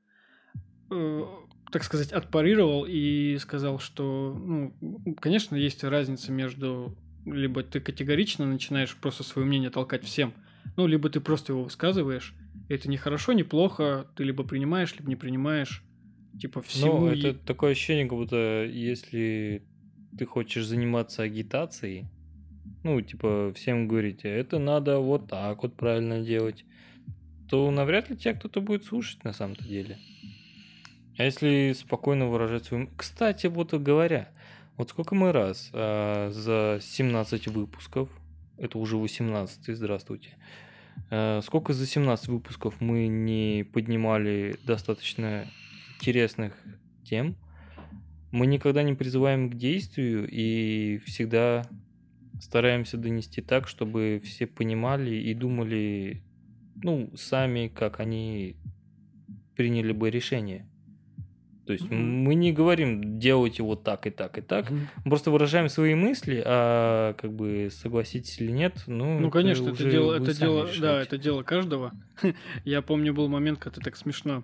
э, 0.90 1.24
так 1.72 1.84
сказать, 1.84 2.12
отпарировал 2.12 2.86
и 2.88 3.38
сказал, 3.40 3.80
что, 3.80 4.34
ну, 4.34 4.74
конечно, 5.20 5.56
есть 5.56 5.84
разница 5.84 6.32
между 6.32 6.96
либо 7.26 7.64
ты 7.64 7.80
категорично 7.80 8.46
начинаешь 8.46 8.96
просто 8.96 9.24
свое 9.24 9.48
мнение 9.48 9.70
толкать 9.70 10.04
всем, 10.04 10.34
ну, 10.78 10.88
либо 10.88 11.10
ты 11.10 11.20
просто 11.20 11.54
его 11.54 11.64
высказываешь. 11.64 12.34
Это 12.70 12.90
не 12.90 12.98
хорошо, 12.98 13.34
не 13.34 13.44
плохо, 13.44 14.08
ты 14.16 14.24
либо 14.24 14.44
принимаешь, 14.44 14.94
либо 14.98 15.10
не 15.10 15.16
принимаешь. 15.16 15.84
Типа 16.40 16.62
всему... 16.62 17.00
Ну, 17.00 17.08
это 17.08 17.34
такое 17.34 17.72
ощущение, 17.72 18.08
как 18.08 18.18
будто 18.18 18.66
если 18.66 19.64
ты 20.18 20.26
хочешь 20.26 20.66
заниматься 20.66 21.24
агитацией, 21.24 22.06
ну, 22.84 23.02
типа, 23.02 23.52
всем 23.56 23.88
говорите, 23.88 24.30
это 24.30 24.60
надо 24.60 25.00
вот 25.00 25.28
так 25.28 25.64
вот 25.64 25.76
правильно 25.76 26.22
делать, 26.22 26.66
то 27.50 27.70
навряд 27.72 28.10
ли 28.10 28.16
тебя 28.16 28.34
кто-то 28.36 28.62
будет 28.62 28.86
слушать 28.86 29.24
на 29.24 29.34
самом-то 29.34 29.68
деле. 29.68 29.98
А 31.20 31.24
если 31.26 31.74
спокойно 31.78 32.30
выражать 32.30 32.64
свой... 32.64 32.90
Кстати, 32.96 33.48
вот 33.48 33.74
говоря, 33.74 34.30
вот 34.78 34.90
сколько 34.90 35.16
мы 35.16 35.34
раз 35.34 35.70
а, 35.74 36.32
за 36.32 36.80
17 36.82 37.48
выпусков, 37.50 38.10
это 38.58 38.78
уже 38.78 38.96
18 38.96 39.76
здравствуйте, 39.76 40.38
Э, 41.10 41.42
сколько 41.44 41.74
за 41.74 41.86
17 41.86 42.28
выпусков 42.28 42.80
мы 42.80 43.08
не 43.08 43.66
поднимали 43.74 44.56
достаточно 44.66 45.46
интересных 45.98 46.54
тем. 47.04 47.36
Мы 48.32 48.46
никогда 48.48 48.84
не 48.84 48.94
призываем 48.94 49.50
к 49.50 49.56
действию 49.56 50.28
и 50.30 51.00
всегда 51.06 51.66
стараемся 52.40 52.98
донести 52.98 53.42
так, 53.42 53.68
чтобы 53.68 54.22
все 54.24 54.48
понимали 54.48 55.16
и 55.16 55.34
думали, 55.34 56.24
ну, 56.76 57.12
сами, 57.18 57.68
как 57.68 58.00
они 58.00 58.56
приняли 59.56 59.92
бы 59.92 60.10
решение. 60.10 60.66
То 61.70 61.74
есть 61.74 61.86
mm-hmm. 61.86 62.02
мы 62.02 62.34
не 62.34 62.52
говорим 62.52 63.20
делайте 63.20 63.62
вот 63.62 63.84
так 63.84 64.08
и 64.08 64.10
так 64.10 64.40
и 64.40 64.42
так, 64.42 64.72
mm-hmm. 64.72 64.88
мы 65.06 65.10
просто 65.12 65.30
выражаем 65.30 65.70
свои 65.70 65.94
мысли, 65.94 66.42
а 66.44 67.14
как 67.14 67.32
бы 67.32 67.70
согласитесь 67.72 68.42
или 68.42 68.52
нет, 68.52 68.86
ну. 68.88 69.20
Ну 69.20 69.30
конечно, 69.30 69.70
это 69.70 69.88
дело, 69.88 70.16
это 70.16 70.34
дело, 70.34 70.64
решаете. 70.64 70.82
да, 70.82 71.00
это 71.00 71.20
дело 71.20 71.44
каждого. 71.44 71.92
Я 72.66 72.82
помню 72.82 73.14
был 73.14 73.28
момент, 73.28 73.60
когда 73.60 73.82
так 73.82 73.98
смешно. 73.98 74.42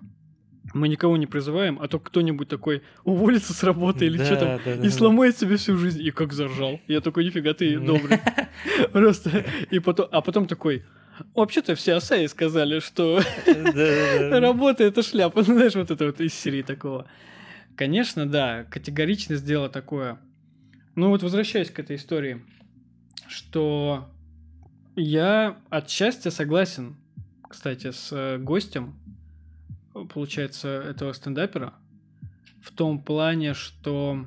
Мы 0.72 0.86
никого 0.86 1.16
не 1.16 1.26
призываем, 1.26 1.80
а 1.82 1.88
то 1.88 1.98
кто-нибудь 1.98 2.48
такой 2.48 2.84
уволится 3.02 3.52
с 3.52 3.64
работы 3.64 4.06
или 4.06 4.18
да, 4.18 4.24
что 4.24 4.36
там 4.36 4.60
да, 4.64 4.76
да, 4.76 4.86
и 4.86 4.88
сломает 4.88 5.36
себе 5.36 5.56
всю 5.56 5.76
жизнь. 5.76 6.00
И 6.06 6.12
как 6.12 6.32
заржал. 6.32 6.78
Я 6.86 7.00
такой, 7.00 7.24
нифига 7.24 7.54
ты 7.54 7.76
добрый. 7.80 8.20
Просто. 8.92 9.44
И 9.72 9.80
потом, 9.80 10.06
а 10.12 10.20
потом 10.20 10.46
такой, 10.46 10.84
Вообще-то 11.34 11.74
все 11.74 11.94
Асаи 11.94 12.26
сказали, 12.26 12.80
что 12.80 13.20
работа 13.46 14.84
это 14.84 15.02
шляпа. 15.02 15.42
Знаешь, 15.44 15.74
вот 15.74 15.90
это 15.90 16.06
вот 16.06 16.20
из 16.20 16.34
серии 16.34 16.62
такого. 16.62 17.06
Конечно, 17.74 18.26
да, 18.26 18.64
категорично 18.64 19.36
сделала 19.36 19.68
такое. 19.68 20.18
Ну 20.94 21.10
вот 21.10 21.22
возвращаясь 21.22 21.70
к 21.70 21.78
этой 21.78 21.96
истории, 21.96 22.42
что 23.28 24.08
я 24.94 25.58
от 25.68 25.90
счастья 25.90 26.30
согласен, 26.30 26.96
кстати, 27.48 27.90
с 27.90 28.08
э, 28.12 28.38
гостем, 28.38 28.94
получается, 30.12 30.68
этого 30.68 31.12
стендапера, 31.12 31.74
в 32.62 32.72
том 32.72 33.02
плане, 33.02 33.54
что 33.54 34.26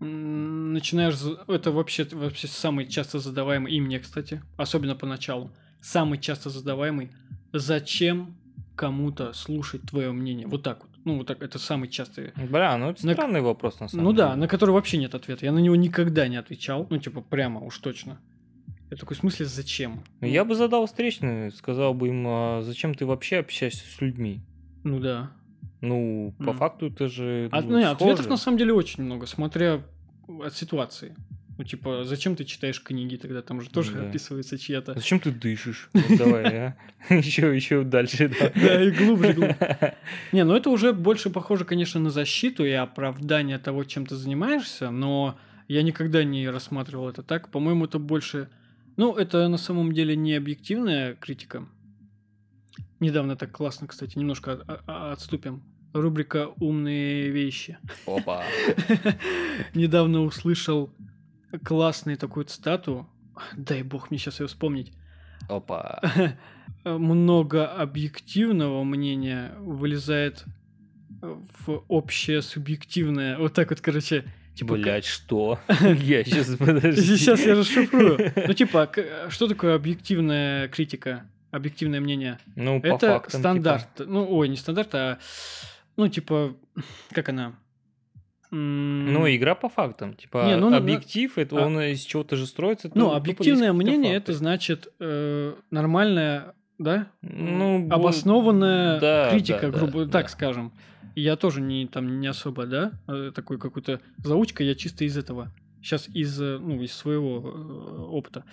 начинаешь... 0.00 1.14
Это 1.48 1.70
вообще, 1.70 2.06
вообще 2.10 2.48
самый 2.48 2.86
часто 2.86 3.20
задаваемый 3.20 3.72
и 3.72 3.80
мне, 3.80 4.00
кстати, 4.00 4.42
особенно 4.56 4.96
поначалу 4.96 5.52
самый 5.84 6.18
часто 6.18 6.50
задаваемый. 6.50 7.10
Зачем 7.52 8.34
кому-то 8.74 9.32
слушать 9.32 9.82
твое 9.82 10.10
мнение? 10.12 10.46
Вот 10.46 10.62
так 10.62 10.82
вот. 10.82 10.90
Ну, 11.04 11.18
вот 11.18 11.26
так, 11.26 11.42
это 11.42 11.58
самый 11.58 11.88
частый... 11.88 12.32
Бля, 12.34 12.76
ну 12.78 12.90
это 12.90 13.06
на... 13.06 13.12
странный 13.12 13.42
вопрос, 13.42 13.78
на 13.78 13.88
самом 13.88 14.04
ну, 14.04 14.12
деле. 14.12 14.24
Ну 14.24 14.30
да, 14.30 14.36
на 14.36 14.48
который 14.48 14.70
вообще 14.70 14.96
нет 14.96 15.14
ответа. 15.14 15.44
Я 15.44 15.52
на 15.52 15.58
него 15.58 15.76
никогда 15.76 16.26
не 16.28 16.36
отвечал. 16.36 16.86
Ну, 16.88 16.98
типа, 16.98 17.20
прямо 17.20 17.60
уж 17.60 17.78
точно. 17.78 18.18
Я 18.90 18.96
такой, 18.96 19.14
в 19.14 19.20
смысле, 19.20 19.44
зачем? 19.44 20.02
Ну, 20.22 20.26
я 20.26 20.46
бы 20.46 20.54
задал 20.54 20.86
встречный, 20.86 21.52
сказал 21.52 21.92
бы 21.92 22.08
им, 22.08 22.24
а 22.26 22.62
зачем 22.62 22.94
ты 22.94 23.04
вообще 23.04 23.38
общаешься 23.38 23.84
с 23.86 24.00
людьми? 24.00 24.40
Ну 24.82 24.98
да. 24.98 25.32
Ну, 25.82 26.34
по 26.38 26.50
mm. 26.50 26.56
факту 26.56 26.86
это 26.86 27.08
же... 27.08 27.50
А, 27.52 27.60
ну, 27.60 27.80
ну, 27.80 27.90
ответов 27.90 28.26
на 28.26 28.38
самом 28.38 28.56
деле 28.56 28.72
очень 28.72 29.04
много, 29.04 29.26
смотря 29.26 29.82
от 30.42 30.54
ситуации. 30.54 31.14
Ну, 31.56 31.62
типа, 31.62 32.04
зачем 32.04 32.34
ты 32.34 32.44
читаешь 32.44 32.82
книги 32.82 33.16
тогда? 33.16 33.40
Там 33.40 33.60
же 33.60 33.70
тоже 33.70 33.92
да. 33.92 34.08
описывается 34.08 34.58
чья-то. 34.58 34.94
Зачем 34.94 35.20
ты 35.20 35.30
дышишь? 35.30 35.88
давай, 36.18 36.44
а? 36.44 36.76
Еще, 37.14 37.54
еще 37.54 37.84
дальше. 37.84 38.28
Да, 38.54 38.82
и 38.82 38.90
глубже, 38.90 39.32
глубже. 39.34 39.56
Не, 40.32 40.44
ну 40.44 40.56
это 40.56 40.70
уже 40.70 40.92
больше 40.92 41.30
похоже, 41.30 41.64
конечно, 41.64 42.00
на 42.00 42.10
защиту 42.10 42.64
и 42.64 42.72
оправдание 42.72 43.58
того, 43.58 43.84
чем 43.84 44.04
ты 44.04 44.16
занимаешься, 44.16 44.90
но 44.90 45.38
я 45.68 45.82
никогда 45.82 46.24
не 46.24 46.48
рассматривал 46.48 47.08
это 47.08 47.22
так. 47.22 47.50
По-моему, 47.50 47.84
это 47.84 47.98
больше... 47.98 48.48
Ну, 48.96 49.14
это 49.14 49.48
на 49.48 49.58
самом 49.58 49.92
деле 49.92 50.16
не 50.16 50.34
объективная 50.34 51.14
критика. 51.14 51.66
Недавно 52.98 53.36
так 53.36 53.52
классно, 53.52 53.86
кстати, 53.86 54.18
немножко 54.18 54.52
отступим. 54.86 55.62
Рубрика 55.92 56.48
«Умные 56.58 57.30
вещи». 57.30 57.78
Опа! 58.06 58.42
Недавно 59.74 60.22
услышал 60.22 60.92
классную 61.62 62.16
такую 62.16 62.44
цитату. 62.46 63.06
Дай 63.56 63.82
бог 63.82 64.10
мне 64.10 64.18
сейчас 64.18 64.40
ее 64.40 64.46
вспомнить. 64.46 64.92
Опа. 65.48 66.00
Много 66.84 67.66
объективного 67.66 68.84
мнения 68.84 69.54
вылезает 69.58 70.44
в 71.20 71.84
общее 71.88 72.42
субъективное. 72.42 73.38
Вот 73.38 73.54
так 73.54 73.70
вот, 73.70 73.80
короче. 73.80 74.24
Типа, 74.54 74.74
Блять, 74.74 75.04
что? 75.04 75.58
Я 75.68 76.22
сейчас 76.24 76.56
подожди. 76.56 77.16
Сейчас 77.16 77.44
я 77.44 77.56
расшифрую. 77.56 78.32
Ну, 78.36 78.52
типа, 78.54 78.88
что 79.28 79.48
такое 79.48 79.74
объективная 79.74 80.68
критика? 80.68 81.28
Объективное 81.50 82.00
мнение? 82.00 82.38
Ну, 82.54 82.80
по 82.80 82.86
Это 82.86 83.14
фактам, 83.14 83.40
стандарт. 83.40 83.88
Типа... 83.96 84.08
Ну, 84.08 84.32
ой, 84.32 84.48
не 84.48 84.56
стандарт, 84.56 84.94
а 84.94 85.18
ну, 85.96 86.08
типа, 86.08 86.56
как 87.10 87.28
она? 87.28 87.54
Ну, 88.56 89.26
игра 89.34 89.56
по 89.56 89.68
фактам. 89.68 90.14
Типа, 90.14 90.44
не, 90.46 90.56
ну, 90.56 90.72
объектив, 90.72 91.32
ну, 91.36 91.42
это 91.42 91.58
а... 91.58 91.66
он 91.66 91.80
из 91.80 92.02
чего-то 92.02 92.36
же 92.36 92.46
строится. 92.46 92.88
Ну, 92.94 93.12
объективное 93.12 93.72
мнение, 93.72 94.14
это 94.14 94.32
значит 94.32 94.92
э, 95.00 95.54
нормальная, 95.72 96.54
да? 96.78 97.08
Ну, 97.20 97.88
обоснованная 97.90 99.00
да, 99.00 99.30
критика, 99.30 99.72
да, 99.72 99.78
грубо 99.78 100.04
да, 100.04 100.12
так 100.12 100.26
да. 100.26 100.32
скажем. 100.32 100.72
Я 101.16 101.36
тоже 101.36 101.60
не, 101.60 101.86
там, 101.88 102.20
не 102.20 102.28
особо, 102.28 102.66
да, 102.66 102.92
э, 103.08 103.32
такой 103.34 103.58
какой-то 103.58 104.00
заучка, 104.18 104.62
я 104.62 104.76
чисто 104.76 105.04
из 105.04 105.16
этого. 105.16 105.52
Сейчас 105.82 106.08
из, 106.08 106.40
э, 106.40 106.58
ну, 106.60 106.80
из 106.80 106.92
своего 106.92 107.40
э, 107.44 108.02
опыта. 108.02 108.44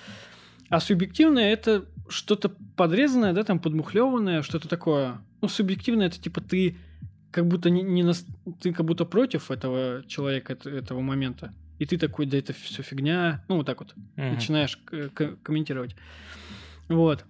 А 0.70 0.80
субъективное 0.80 1.54
это 1.54 1.86
что-то 2.08 2.50
подрезанное, 2.76 3.34
да, 3.34 3.44
там 3.44 3.60
подмухлеванное, 3.60 4.42
что-то 4.42 4.68
такое. 4.68 5.22
Ну, 5.42 5.48
субъективное 5.48 6.08
это 6.08 6.20
типа 6.20 6.42
ты 6.42 6.78
как 7.32 7.48
будто 7.48 7.70
не, 7.70 7.82
не 7.82 8.04
на, 8.04 8.14
ты 8.62 8.74
как 8.74 8.86
будто 8.86 9.06
против 9.06 9.52
этого 9.52 10.04
человека, 10.08 10.54
этого 10.66 11.02
момента. 11.02 11.54
И 11.80 11.86
ты 11.86 11.98
такой, 11.98 12.26
да 12.28 12.38
это 12.38 12.54
все 12.54 12.84
фигня. 12.84 13.44
Ну, 13.48 13.58
вот 13.58 13.66
так 13.66 13.80
вот. 13.80 13.96
Uh-huh. 14.16 14.36
Начинаешь 14.36 14.78
комментировать. 15.44 15.96
Вот. 16.90 17.26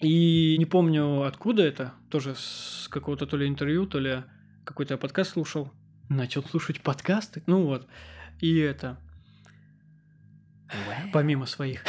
И 0.00 0.56
не 0.58 0.64
помню, 0.64 1.22
откуда 1.24 1.62
это. 1.62 1.92
Тоже 2.10 2.34
с 2.36 2.88
какого-то 2.88 3.26
то 3.26 3.36
ли 3.36 3.46
интервью, 3.46 3.86
то 3.86 3.98
ли 3.98 4.22
какой-то 4.64 4.94
я 4.94 4.98
подкаст 4.98 5.32
слушал. 5.32 5.70
Начал 6.08 6.42
слушать 6.42 6.80
подкасты. 6.80 7.42
Ну 7.46 7.64
вот. 7.64 7.86
И 8.40 8.56
это... 8.58 8.98
Помимо 11.12 11.46
своих. 11.46 11.84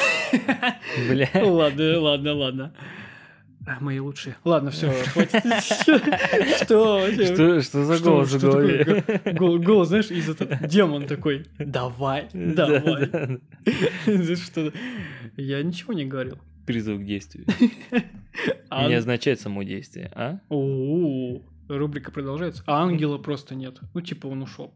Бля. 1.10 1.30
Ладно, 1.36 2.00
ладно, 2.00 2.34
ладно. 2.34 2.74
А, 3.68 3.80
мои 3.82 4.00
лучшие. 4.00 4.38
Ладно, 4.46 4.72
все, 4.72 4.90
хватит. 5.08 5.44
Что 5.62 7.12
Что 7.12 7.62
Что 7.62 7.84
за 7.84 8.00
голос 8.00 8.32
в 8.32 8.42
голове? 8.42 9.04
Голос, 9.34 9.90
знаешь, 9.90 10.10
из 10.10 10.30
этого 10.30 10.56
демон 10.66 11.06
такой. 11.06 11.46
Давай, 11.60 12.30
давай. 12.34 13.42
Что? 14.36 14.72
Я 15.36 15.62
ничего 15.64 15.92
не 15.92 16.06
говорил. 16.06 16.40
Призыв 16.66 17.02
к 17.02 17.04
действию. 17.04 17.46
Не 18.72 18.94
означает 18.94 19.42
само 19.42 19.64
действие, 19.64 20.12
а? 20.14 20.40
О, 20.50 21.42
рубрика 21.68 22.12
продолжается. 22.12 22.64
А 22.68 22.84
ангела 22.84 23.18
просто 23.18 23.56
нет. 23.56 23.80
Ну, 23.94 24.02
типа, 24.02 24.28
он 24.28 24.44
ушел. 24.44 24.74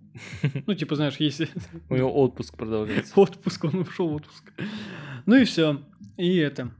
Ну, 0.65 0.73
типа, 0.73 0.95
знаешь, 0.95 1.17
если... 1.19 1.47
У 1.89 1.95
него 1.95 2.11
отпуск 2.11 2.57
продолжается. 2.57 3.13
Отпуск, 3.19 3.65
он 3.65 3.81
ушел 3.81 4.09
в 4.09 4.15
отпуск. 4.15 4.51
Ну 5.25 5.35
и 5.35 5.43
все. 5.43 5.81
И 6.17 6.37
это. 6.37 6.71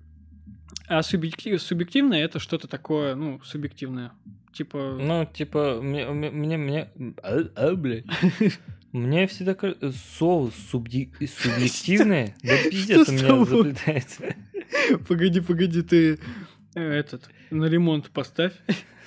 А 0.91 1.03
субъектив, 1.03 1.61
субъективное 1.61 2.21
это 2.21 2.39
что-то 2.39 2.67
такое, 2.67 3.15
ну, 3.15 3.39
субъективное. 3.45 4.11
Типа... 4.51 4.97
Ну, 4.99 5.25
типа, 5.25 5.79
мне, 5.81 6.05
мне, 6.09 6.57
мне... 6.57 6.89
А, 7.23 7.39
а, 7.55 7.75
блядь. 7.77 8.03
Мне 8.91 9.25
всегда 9.27 9.55
кажется, 9.55 9.93
слово 10.17 10.51
субъек... 10.69 11.15
субъективное, 11.15 12.35
да 12.43 12.57
пиздец 12.69 13.07
у 13.07 13.13
меня 13.13 13.45
заплетается. 13.45 14.35
Погоди, 15.07 15.39
погоди, 15.39 15.81
ты 15.81 16.19
э, 16.75 16.81
этот, 16.81 17.29
на 17.51 17.67
ремонт 17.67 18.09
поставь. 18.09 18.51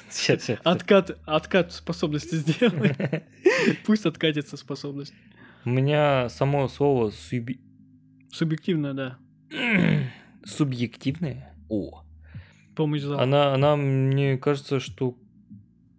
Сейчас, 0.08 0.44
сейчас. 0.44 0.60
Откат, 0.64 1.18
откат 1.26 1.74
способности 1.74 2.36
сделай. 2.36 2.96
Пусть 3.84 4.06
откатится 4.06 4.56
способность. 4.56 5.12
У 5.66 5.68
меня 5.68 6.30
само 6.30 6.66
слово 6.68 7.10
суб... 7.10 7.50
Субъективное, 8.32 8.94
да. 8.94 9.18
Субъективное? 10.46 11.53
О. 11.68 12.02
Помощь 12.74 13.02
зала. 13.02 13.22
Она, 13.22 13.54
она, 13.54 13.76
мне 13.76 14.36
кажется, 14.38 14.80
что 14.80 15.16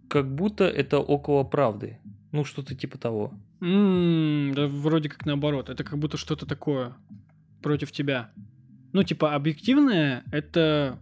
как 0.08 0.34
будто 0.34 0.64
это 0.64 0.98
около 0.98 1.44
правды. 1.44 1.98
Ну, 2.32 2.44
что-то 2.44 2.74
типа 2.74 2.98
того. 2.98 3.32
Mm, 3.60 4.54
да 4.54 4.66
вроде 4.66 5.08
как 5.08 5.24
наоборот. 5.24 5.68
Это 5.70 5.84
как 5.84 5.98
будто 5.98 6.16
что-то 6.16 6.46
такое 6.46 6.94
против 7.62 7.92
тебя. 7.92 8.30
Ну, 8.92 9.02
типа, 9.02 9.34
объективное— 9.34 10.24
это 10.32 10.98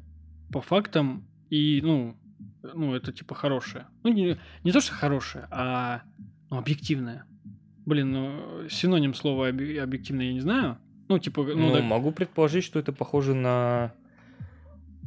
по 0.53 0.61
фактам 0.61 1.27
и, 1.50 1.81
ну, 1.83 2.16
ну, 2.62 2.94
это 2.94 3.12
типа 3.12 3.35
хорошее. 3.35 3.87
Ну, 4.03 4.12
не, 4.12 4.38
не 4.62 4.72
то, 4.72 4.81
что 4.81 4.92
хорошее, 4.92 5.46
а 5.50 6.03
ну, 6.50 6.59
объективное. 6.59 7.24
Блин, 7.87 8.12
ну, 8.12 8.68
синоним 8.70 9.14
слова 9.14 9.48
объективное 9.48 10.27
я 10.27 10.33
не 10.33 10.40
знаю. 10.40 10.79
Ну, 11.09 11.18
типа, 11.18 11.42
ну, 11.42 11.55
ну 11.55 11.72
да. 11.72 11.83
могу 11.83 12.12
предположить, 12.12 12.64
что 12.64 12.79
это 12.79 12.92
похоже 12.92 13.35
на 13.35 13.92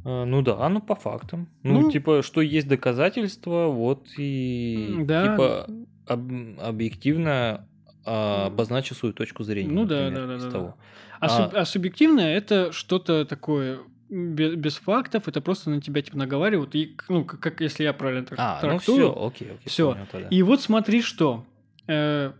ну 0.07 0.41
да, 0.41 0.67
ну 0.69 0.81
по 0.81 0.95
фактам. 0.95 1.49
Ну, 1.63 1.81
ну 1.81 1.91
типа, 1.91 2.21
что 2.23 2.41
есть 2.41 2.67
доказательства, 2.67 3.67
вот 3.67 4.07
и 4.17 4.95
да. 5.05 5.23
типа 5.23 5.67
об, 6.05 6.31
объективно 6.59 7.67
а, 8.05 8.45
обозначил 8.47 8.95
свою 8.95 9.13
точку 9.13 9.43
зрения. 9.43 9.73
Ну 9.73 9.81
например, 9.81 10.11
да, 10.11 10.27
да, 10.27 10.37
да, 10.37 10.45
да. 10.45 10.51
Того. 10.51 10.77
А, 11.19 11.25
а, 11.25 11.29
суб, 11.29 11.55
а 11.55 11.65
субъективное 11.65 12.37
это 12.37 12.71
что-то 12.71 13.25
такое 13.25 13.79
без, 14.09 14.55
без 14.55 14.77
фактов, 14.77 15.27
это 15.27 15.41
просто 15.41 15.69
на 15.69 15.81
тебя 15.81 16.01
типа 16.01 16.17
наговаривают, 16.17 16.73
и, 16.75 16.95
ну, 17.09 17.25
как, 17.25 17.39
как 17.41 17.61
если 17.61 17.83
я 17.83 17.91
правильно 17.91 18.25
трак, 18.25 18.39
а, 18.39 18.59
ну 18.61 18.69
трактую. 18.69 18.97
Ну 18.97 19.11
все, 19.11 19.25
окей, 19.25 19.47
окей. 19.51 19.61
Все. 19.65 19.97
И 20.31 20.43
вот 20.43 20.61
смотри, 20.61 21.01
что. 21.01 21.45
Э, 21.87 22.31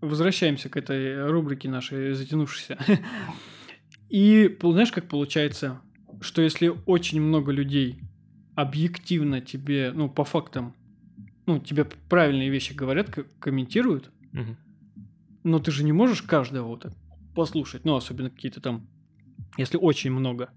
возвращаемся 0.00 0.68
к 0.68 0.76
этой 0.76 1.28
рубрике 1.28 1.68
нашей 1.68 2.12
затянувшейся. 2.12 2.78
И 4.08 4.56
знаешь, 4.62 4.92
как 4.92 5.08
получается, 5.08 5.80
что 6.20 6.42
если 6.42 6.72
очень 6.86 7.20
много 7.20 7.52
людей 7.52 8.00
объективно 8.54 9.40
тебе, 9.40 9.92
ну, 9.94 10.08
по 10.08 10.24
фактам, 10.24 10.74
ну, 11.46 11.58
тебе 11.58 11.84
правильные 11.84 12.50
вещи 12.50 12.72
говорят, 12.72 13.08
комментируют, 13.40 14.10
угу. 14.32 14.56
но 15.44 15.58
ты 15.58 15.70
же 15.70 15.84
не 15.84 15.92
можешь 15.92 16.22
каждого 16.22 16.68
вот 16.68 16.80
так 16.80 16.92
послушать, 17.34 17.84
ну, 17.84 17.94
особенно 17.94 18.30
какие-то 18.30 18.60
там, 18.60 18.86
если 19.56 19.76
очень 19.76 20.10
много. 20.10 20.50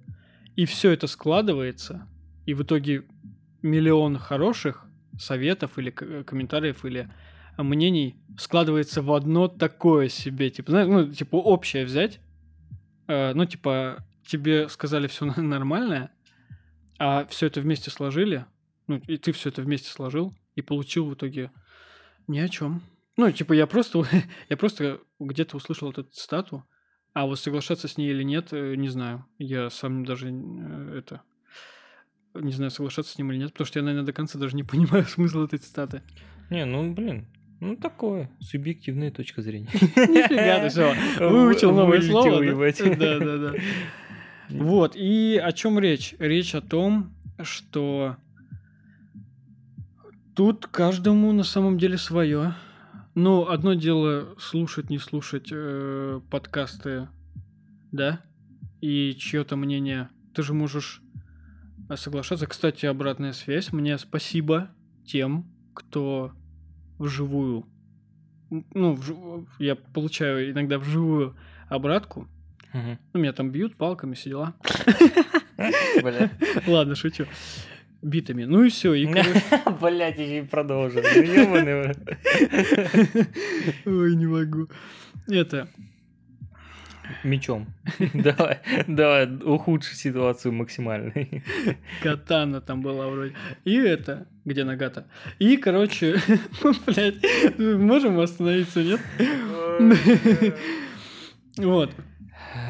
И 0.56 0.66
все 0.66 0.92
это 0.92 1.08
складывается, 1.08 2.08
и 2.46 2.54
в 2.54 2.64
итоге 2.64 3.04
миллион 3.62 4.18
хороших 4.18 4.86
советов 5.20 5.78
или 5.78 5.92
комментариев 5.92 6.84
или 6.86 7.10
мнений 7.58 8.16
складывается 8.38 9.02
в 9.02 9.14
одно 9.14 9.48
такое 9.48 10.10
себе, 10.10 10.50
типа, 10.50 10.72
знаешь, 10.72 10.88
ну, 10.88 11.14
типа, 11.14 11.36
общее 11.36 11.86
взять, 11.86 12.20
э, 13.08 13.34
ну, 13.34 13.46
типа, 13.46 14.04
тебе 14.26 14.70
сказали 14.70 15.08
все 15.08 15.26
нормальное, 15.38 16.12
а 17.00 17.26
все 17.26 17.48
это 17.48 17.62
вместе 17.62 17.90
сложили, 17.90 18.46
ну, 18.88 19.02
и 19.08 19.18
ты 19.18 19.32
все 19.32 19.50
это 19.50 19.62
вместе 19.62 19.90
сложил, 19.90 20.36
и 20.56 20.62
получил 20.62 21.06
в 21.06 21.14
итоге 21.14 21.52
ни 22.28 22.40
о 22.40 22.48
чем. 22.48 22.82
Ну, 23.18 23.32
типа, 23.32 23.54
я 23.54 23.68
просто, 23.68 24.04
я 24.50 24.58
просто 24.58 25.00
где-то 25.20 25.58
услышал 25.58 25.92
эту 25.92 26.04
цитату, 26.04 26.66
а 27.14 27.26
вот 27.26 27.40
соглашаться 27.40 27.88
с 27.88 27.98
ней 27.98 28.12
или 28.12 28.24
нет, 28.24 28.50
э, 28.52 28.76
не 28.76 28.90
знаю. 28.90 29.26
Я 29.38 29.70
сам 29.70 30.06
даже 30.06 30.30
э, 30.30 30.98
это 30.98 31.22
не 32.34 32.52
знаю, 32.52 32.72
соглашаться 32.72 33.14
с 33.14 33.18
ним 33.18 33.32
или 33.32 33.40
нет, 33.40 33.52
потому 33.52 33.68
что 33.68 33.80
я, 33.80 33.84
наверное, 33.86 34.06
до 34.06 34.14
конца 34.14 34.40
даже 34.40 34.56
не 34.56 34.64
понимаю 34.64 35.06
смысл 35.06 35.44
этой 35.44 35.60
цитаты. 35.60 36.02
Не, 36.50 36.66
ну, 36.66 36.94
блин, 36.94 37.28
ну, 37.60 37.76
такое, 37.76 38.30
субъективная 38.40 39.12
точка 39.12 39.42
зрения. 39.42 39.70
Нифига 39.72 40.62
ты 40.62 40.70
что, 40.70 40.96
выучил 41.30 41.72
новое 41.74 42.02
слово. 42.02 42.42
Да, 42.96 43.20
да, 43.20 43.38
да. 43.38 43.54
Вот, 44.52 44.96
и 44.96 45.40
о 45.42 45.52
чем 45.52 45.80
речь? 45.80 46.16
Речь 46.20 46.56
о 46.56 46.62
том, 46.62 47.14
что 47.42 48.18
тут 50.36 50.68
каждому 50.68 51.32
на 51.32 51.44
самом 51.44 51.78
деле 51.78 51.98
свое. 51.98 52.56
Ну, 53.16 53.48
одно 53.48 53.74
дело 53.74 54.36
слушать, 54.40 54.90
не 54.90 54.98
слушать 54.98 55.50
э, 55.52 56.22
подкасты, 56.30 57.10
да, 57.92 58.22
и 58.80 59.16
чье-то 59.18 59.56
мнение. 59.56 60.10
Ты 60.34 60.44
же 60.44 60.54
можешь 60.54 61.02
соглашаться. 61.96 62.48
Кстати, 62.48 62.86
обратная 62.86 63.34
связь. 63.34 63.74
Мне 63.74 63.98
спасибо 63.98 64.70
тем, 65.06 65.46
кто 65.74 66.32
вживую. 66.98 67.66
Ну, 68.50 68.94
вж... 68.96 69.14
я 69.60 69.76
получаю 69.76 70.52
иногда 70.52 70.78
вживую 70.78 71.36
обратку. 71.68 72.28
Угу. 72.74 72.98
Ну, 73.14 73.20
меня 73.20 73.34
там 73.34 73.52
бьют 73.52 73.76
палками, 73.76 74.14
все 74.14 74.30
дела. 74.30 74.54
Ладно, 76.68 76.96
шучу. 76.96 77.26
Битами. 78.02 78.46
Ну 78.46 78.64
и 78.64 78.70
все. 78.70 78.94
И, 78.94 79.06
Блять, 79.06 80.18
еще 80.18 80.40
и 80.40 80.42
продолжим. 80.42 81.04
Ой, 83.86 84.16
не 84.16 84.26
могу. 84.26 84.70
Это, 85.28 85.68
Мечом. 87.24 87.68
давай, 88.14 88.60
давай, 88.88 89.28
ухудши 89.44 89.96
ситуацию 89.96 90.52
максимально. 90.54 91.14
Катана 92.02 92.62
там 92.62 92.82
была 92.82 93.08
вроде. 93.08 93.36
И 93.66 93.76
это, 93.76 94.28
где 94.46 94.64
нагата. 94.64 95.06
И, 95.40 95.58
короче, 95.58 96.16
блядь, 96.86 97.22
можем 97.58 98.20
остановиться, 98.20 98.84
нет? 98.84 99.00
Вот. 101.58 101.92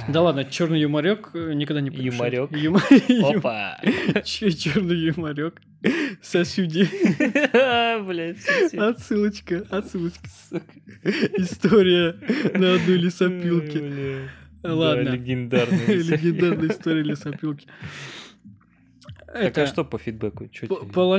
Да 0.07 0.21
ладно, 0.21 0.43
черный 0.45 0.79
юморек 0.81 1.29
э, 1.33 1.53
никогда 1.53 1.81
не 1.81 1.91
помешает. 1.91 2.51
Юморек. 2.51 3.37
Опа. 3.37 3.77
Черный 4.23 4.97
юморек. 4.97 5.61
Сосюди. 6.21 6.83
Блять, 8.05 8.37
Отсылочка, 8.73 9.65
отсылочка. 9.69 10.29
История 11.37 12.15
на 12.53 12.75
одной 12.75 12.97
лесопилке. 12.97 14.29
Ладно. 14.63 15.09
легендарная. 15.09 15.85
Легендарная 15.87 16.69
история 16.69 17.03
лесопилки. 17.03 17.67
Так 19.33 19.57
а 19.57 19.67
что 19.67 19.85
по 19.85 19.97
фидбэку? 19.97 20.49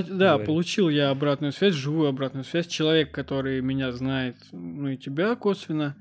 да, 0.09 0.39
получил 0.39 0.89
я 0.89 1.11
обратную 1.11 1.53
связь, 1.53 1.75
живую 1.75 2.09
обратную 2.09 2.45
связь. 2.45 2.67
Человек, 2.67 3.11
который 3.11 3.61
меня 3.63 3.91
знает, 3.93 4.37
ну 4.53 4.89
и 4.89 4.97
тебя 4.97 5.35
косвенно, 5.35 5.97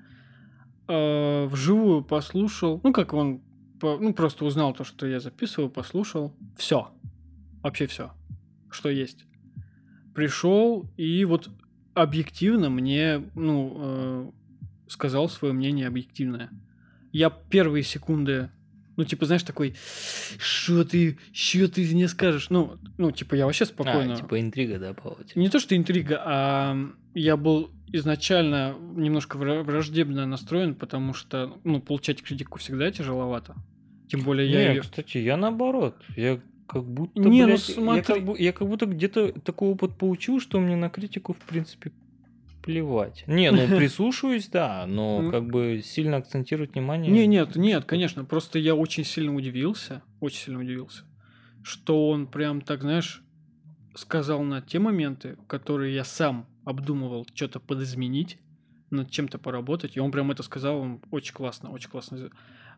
э, 0.91 1.45
вживую 1.47 2.03
послушал. 2.03 2.81
Ну, 2.83 2.93
как 2.93 3.13
он, 3.13 3.41
ну, 3.81 4.13
просто 4.13 4.45
узнал 4.45 4.73
то, 4.73 4.83
что 4.83 5.07
я 5.07 5.19
записываю, 5.19 5.69
послушал. 5.69 6.33
Все. 6.57 6.89
Вообще 7.63 7.87
все 7.87 8.11
что 8.71 8.89
есть. 8.89 9.25
Пришел 10.15 10.89
и 10.97 11.23
вот 11.25 11.49
объективно 11.93 12.69
мне, 12.69 13.23
ну, 13.35 13.75
э, 13.77 14.31
сказал 14.87 15.29
свое 15.29 15.53
мнение 15.53 15.87
объективное. 15.87 16.49
Я 17.11 17.29
первые 17.29 17.83
секунды, 17.83 18.49
ну, 18.97 19.03
типа, 19.03 19.25
знаешь, 19.25 19.43
такой, 19.43 19.75
что 20.37 20.83
ты, 20.83 21.17
что 21.33 21.67
ты 21.67 21.81
мне 21.93 22.07
скажешь? 22.07 22.49
Ну, 22.49 22.77
ну, 22.97 23.11
типа, 23.11 23.35
я 23.35 23.45
вообще 23.45 23.65
спокойно. 23.65 24.13
А, 24.13 24.17
типа 24.17 24.39
интрига, 24.39 24.79
да, 24.79 24.93
Павел? 24.93 25.17
Не 25.35 25.49
то, 25.49 25.59
что 25.59 25.75
интрига, 25.75 26.21
а 26.25 26.77
я 27.13 27.37
был 27.37 27.71
изначально 27.93 28.75
немножко 28.95 29.37
враждебно 29.37 30.25
настроен, 30.25 30.75
потому 30.75 31.13
что, 31.13 31.57
ну, 31.63 31.81
получать 31.81 32.21
критику 32.21 32.59
всегда 32.59 32.91
тяжеловато. 32.91 33.55
Тем 34.07 34.21
более 34.21 34.49
я 34.49 34.71
ее... 34.71 34.81
кстати, 34.81 35.17
я 35.17 35.37
наоборот. 35.37 35.95
Я 36.15 36.41
как 36.67 36.85
будто, 36.85 37.19
не, 37.19 37.41
ну 37.41 37.47
блядь, 37.47 37.67
ну 37.67 37.73
смотри. 37.73 37.97
я, 37.97 38.03
как, 38.03 38.25
бы, 38.25 38.35
я 38.39 38.53
как 38.53 38.67
будто 38.67 38.85
где-то 38.85 39.33
такой 39.41 39.69
опыт 39.69 39.97
получил, 39.97 40.39
что 40.39 40.59
мне 40.59 40.75
на 40.75 40.89
критику, 40.89 41.33
в 41.33 41.37
принципе, 41.37 41.91
плевать. 42.61 43.23
Не, 43.27 43.51
ну 43.51 43.67
прислушиваюсь, 43.77 44.47
да, 44.47 44.85
но 44.87 45.29
как 45.29 45.47
бы 45.47 45.81
сильно 45.83 46.17
акцентировать 46.17 46.73
внимание. 46.73 47.11
Не, 47.11 47.27
нет, 47.27 47.55
нет, 47.55 47.85
конечно. 47.85 48.23
Просто 48.23 48.59
я 48.59 48.75
очень 48.75 49.03
сильно 49.03 49.35
удивился, 49.35 50.01
очень 50.19 50.45
сильно 50.45 50.59
удивился, 50.59 51.03
что 51.63 52.09
он 52.09 52.27
прям 52.27 52.61
так, 52.61 52.81
знаешь, 52.81 53.21
сказал 53.95 54.43
на 54.43 54.61
те 54.61 54.79
моменты, 54.79 55.37
которые 55.47 55.93
я 55.93 56.03
сам 56.03 56.47
обдумывал 56.63 57.27
что-то 57.33 57.59
подизменить, 57.59 58.39
над 58.91 59.09
чем-то 59.09 59.39
поработать, 59.39 59.95
и 59.95 59.99
он 59.99 60.11
прям 60.11 60.31
это 60.31 60.43
сказал, 60.43 60.77
он 60.77 61.01
очень 61.11 61.33
классно, 61.33 61.71
очень 61.71 61.89
классно. 61.89 62.29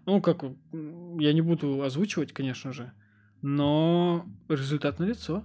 Ну, 0.05 0.21
как, 0.21 0.43
я 0.71 1.33
не 1.33 1.41
буду 1.41 1.81
озвучивать, 1.81 2.33
конечно 2.33 2.71
же, 2.71 2.93
но 3.41 4.25
результат 4.47 4.99
на 4.99 5.05
лицо. 5.05 5.43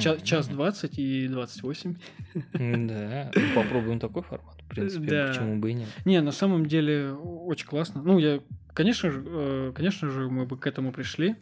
Ча- 0.00 0.18
час 0.18 0.48
20 0.48 0.98
и 0.98 1.28
28. 1.28 1.96
Да, 2.34 3.30
ну, 3.34 3.42
попробуем 3.54 4.00
такой 4.00 4.22
формат, 4.22 4.60
в 4.60 4.68
принципе, 4.68 5.06
да. 5.06 5.28
почему 5.28 5.60
бы 5.60 5.70
и 5.70 5.74
нет. 5.74 5.88
Не, 6.04 6.20
на 6.20 6.32
самом 6.32 6.66
деле 6.66 7.12
очень 7.12 7.66
классно. 7.66 8.02
Ну, 8.02 8.18
я, 8.18 8.40
конечно 8.72 9.10
же, 9.12 9.22
э, 9.24 9.72
конечно 9.74 10.10
же, 10.10 10.28
мы 10.28 10.46
бы 10.46 10.58
к 10.58 10.66
этому 10.66 10.92
пришли, 10.92 11.36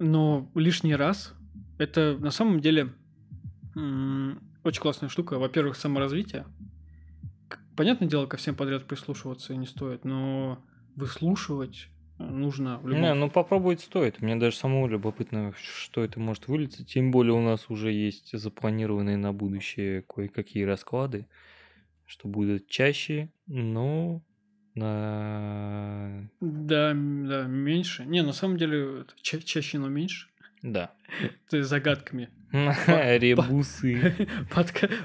но 0.00 0.50
лишний 0.56 0.96
раз 0.96 1.34
это 1.78 2.16
на 2.18 2.32
самом 2.32 2.60
деле 2.60 2.92
очень 4.64 4.80
классная 4.80 5.08
штука. 5.08 5.38
Во-первых, 5.38 5.76
саморазвитие. 5.76 6.46
Понятное 7.76 8.08
дело, 8.08 8.26
ко 8.26 8.36
всем 8.36 8.54
подряд 8.54 8.84
прислушиваться 8.84 9.54
не 9.54 9.66
стоит, 9.66 10.04
но 10.04 10.62
выслушивать 10.96 11.88
нужно 12.18 12.78
в 12.78 12.86
любом... 12.86 13.02
Не, 13.02 13.14
ну 13.14 13.30
попробовать 13.30 13.80
стоит. 13.80 14.20
Мне 14.20 14.36
даже 14.36 14.56
самому 14.56 14.86
любопытно, 14.88 15.54
что 15.56 16.04
это 16.04 16.20
может 16.20 16.48
вылиться. 16.48 16.84
Тем 16.84 17.10
более 17.10 17.32
у 17.32 17.40
нас 17.40 17.70
уже 17.70 17.92
есть 17.92 18.36
запланированные 18.36 19.16
на 19.16 19.32
будущее 19.32 20.02
кое-какие 20.02 20.64
расклады, 20.64 21.26
что 22.06 22.28
будет 22.28 22.68
чаще, 22.68 23.32
но 23.46 24.22
на... 24.74 26.28
Да, 26.40 26.92
да, 26.92 27.44
меньше. 27.44 28.04
Не, 28.04 28.22
на 28.22 28.32
самом 28.32 28.56
деле 28.56 29.06
ча- 29.22 29.40
чаще, 29.40 29.78
но 29.78 29.88
меньше. 29.88 30.28
Да. 30.62 30.90
Ты 31.48 31.62
загадками. 31.62 32.28
Ребусы. 32.52 34.28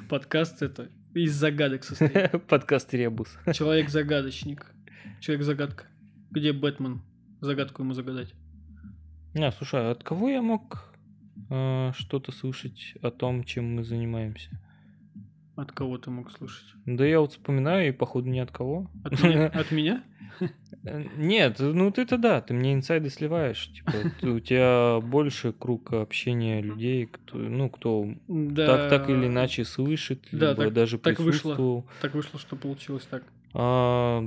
Подкаст 0.10 0.62
это 0.62 0.90
из 1.14 1.34
загадок 1.34 1.86
состоит. 1.86 2.46
Подкаст 2.48 2.94
Ребус. 2.94 3.38
Человек-загадочник. 3.54 4.66
Человек-загадка. 5.22 5.86
Где 6.32 6.52
Бэтмен? 6.52 7.02
Загадку 7.40 7.84
ему 7.84 7.94
загадать. 7.94 8.34
Не, 9.34 9.50
слушай, 9.52 9.80
а 9.80 9.92
от 9.92 10.04
кого 10.04 10.30
я 10.30 10.42
мог 10.42 10.94
э, 11.50 11.92
что-то 11.96 12.32
слышать 12.34 12.96
о 13.02 13.12
том, 13.12 13.46
чем 13.46 13.76
мы 13.76 13.84
занимаемся? 13.84 14.50
От 15.56 15.72
кого 15.72 15.98
ты 15.98 16.10
мог 16.10 16.32
слышать? 16.32 16.68
Да 16.86 17.06
я 17.06 17.22
вот 17.22 17.32
вспоминаю, 17.32 17.88
и 17.88 17.92
походу 17.92 18.30
ни 18.30 18.40
от 18.40 18.52
кого. 18.52 18.92
От 19.04 19.24
меня? 19.24 19.48
От 19.54 19.72
меня? 19.72 20.04
Нет, 21.18 21.58
ну 21.60 21.92
ты-то 21.92 22.18
да, 22.18 22.42
ты 22.42 22.54
мне 22.54 22.74
инсайды 22.74 23.10
сливаешь. 23.10 23.72
Типа, 23.74 23.92
у 24.28 24.40
тебя 24.40 25.00
больше 25.02 25.54
круг 25.54 25.94
общения 25.94 26.62
людей, 26.62 27.06
кто, 27.06 27.38
ну, 27.38 27.70
кто 27.70 28.08
да. 28.28 28.66
так, 28.68 28.90
так 28.90 29.10
или 29.10 29.28
иначе 29.28 29.64
слышит, 29.64 30.28
да, 30.32 30.52
либо 30.52 30.66
так, 30.66 30.74
даже 30.74 31.00
так 31.00 31.16
присутствовал. 31.16 31.82
Вышло, 31.82 31.92
так 32.02 32.14
вышло, 32.14 32.40
что 32.40 32.56
получилось 32.56 33.08
так. 33.10 33.24
А, 33.54 34.24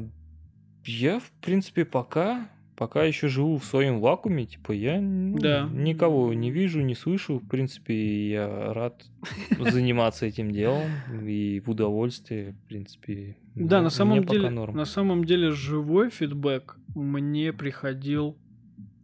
я, 0.84 1.20
в 1.20 1.30
принципе, 1.42 1.84
пока 1.84 2.48
пока 2.78 3.02
еще 3.02 3.26
живу 3.26 3.58
в 3.58 3.64
своем 3.64 3.98
вакууме, 4.00 4.46
типа 4.46 4.70
я 4.70 5.00
ну, 5.00 5.36
да. 5.36 5.68
никого 5.72 6.32
не 6.32 6.52
вижу, 6.52 6.80
не 6.80 6.94
слышу. 6.94 7.38
В 7.38 7.48
принципе, 7.48 8.30
я 8.30 8.72
рад 8.72 9.04
заниматься 9.58 10.26
этим 10.26 10.52
делом 10.52 10.88
и 11.20 11.60
в 11.66 11.70
удовольствии, 11.70 12.52
в 12.52 12.68
принципе. 12.68 13.36
Да, 13.56 13.82
на 13.82 13.90
самом 13.90 14.24
деле, 14.24 14.48
на 14.50 14.84
самом 14.84 15.24
деле 15.24 15.50
живой 15.50 16.10
фидбэк 16.10 16.76
мне 16.94 17.52
приходил 17.52 18.38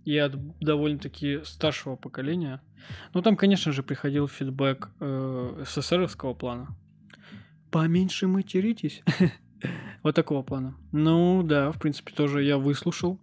и 0.05 0.17
от 0.19 0.37
довольно-таки 0.61 1.41
старшего 1.43 1.97
поколения. 1.97 2.63
Ну, 3.13 3.23
там, 3.23 3.37
конечно 3.37 3.73
же, 3.73 3.83
приходил 3.83 4.29
фидбэк 4.29 4.91
э, 5.01 5.65
СССРовского 5.67 6.35
плана. 6.35 6.69
Поменьше 7.73 8.29
материтесь. 8.29 9.03
вот 10.05 10.15
такого 10.15 10.43
плана. 10.43 10.77
Ну, 10.93 11.43
да, 11.43 11.73
в 11.73 11.81
принципе, 11.81 12.13
тоже 12.13 12.45
я 12.45 12.57
выслушал. 12.57 13.19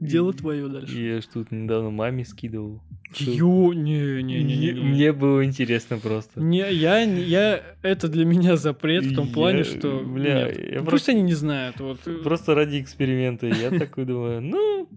Дело 0.00 0.32
твое 0.32 0.68
дальше. 0.68 1.00
Я 1.00 1.20
ж 1.20 1.26
тут 1.26 1.50
недавно 1.50 1.90
маме 1.90 2.24
скидывал. 2.24 2.82
Ё, 3.18 3.72
не, 3.72 4.22
не, 4.22 4.42
не, 4.42 4.56
не, 4.56 4.72
Мне 4.72 5.12
было 5.12 5.44
интересно 5.44 5.98
просто. 5.98 6.40
Не, 6.40 6.70
я, 6.70 7.00
я, 7.00 7.62
это 7.82 8.08
для 8.08 8.24
меня 8.24 8.56
запрет 8.56 9.04
в 9.04 9.14
том 9.14 9.32
плане, 9.32 9.64
что, 9.64 10.00
бля, 10.04 10.52
пусть 10.88 11.08
они 11.08 11.22
не 11.22 11.34
знают. 11.34 11.80
Вот. 11.80 12.00
Просто 12.22 12.54
ради 12.54 12.80
эксперимента. 12.80 13.46
Я 13.46 13.70
такой 13.70 14.04
думаю, 14.04 14.42
ну, 14.42 14.88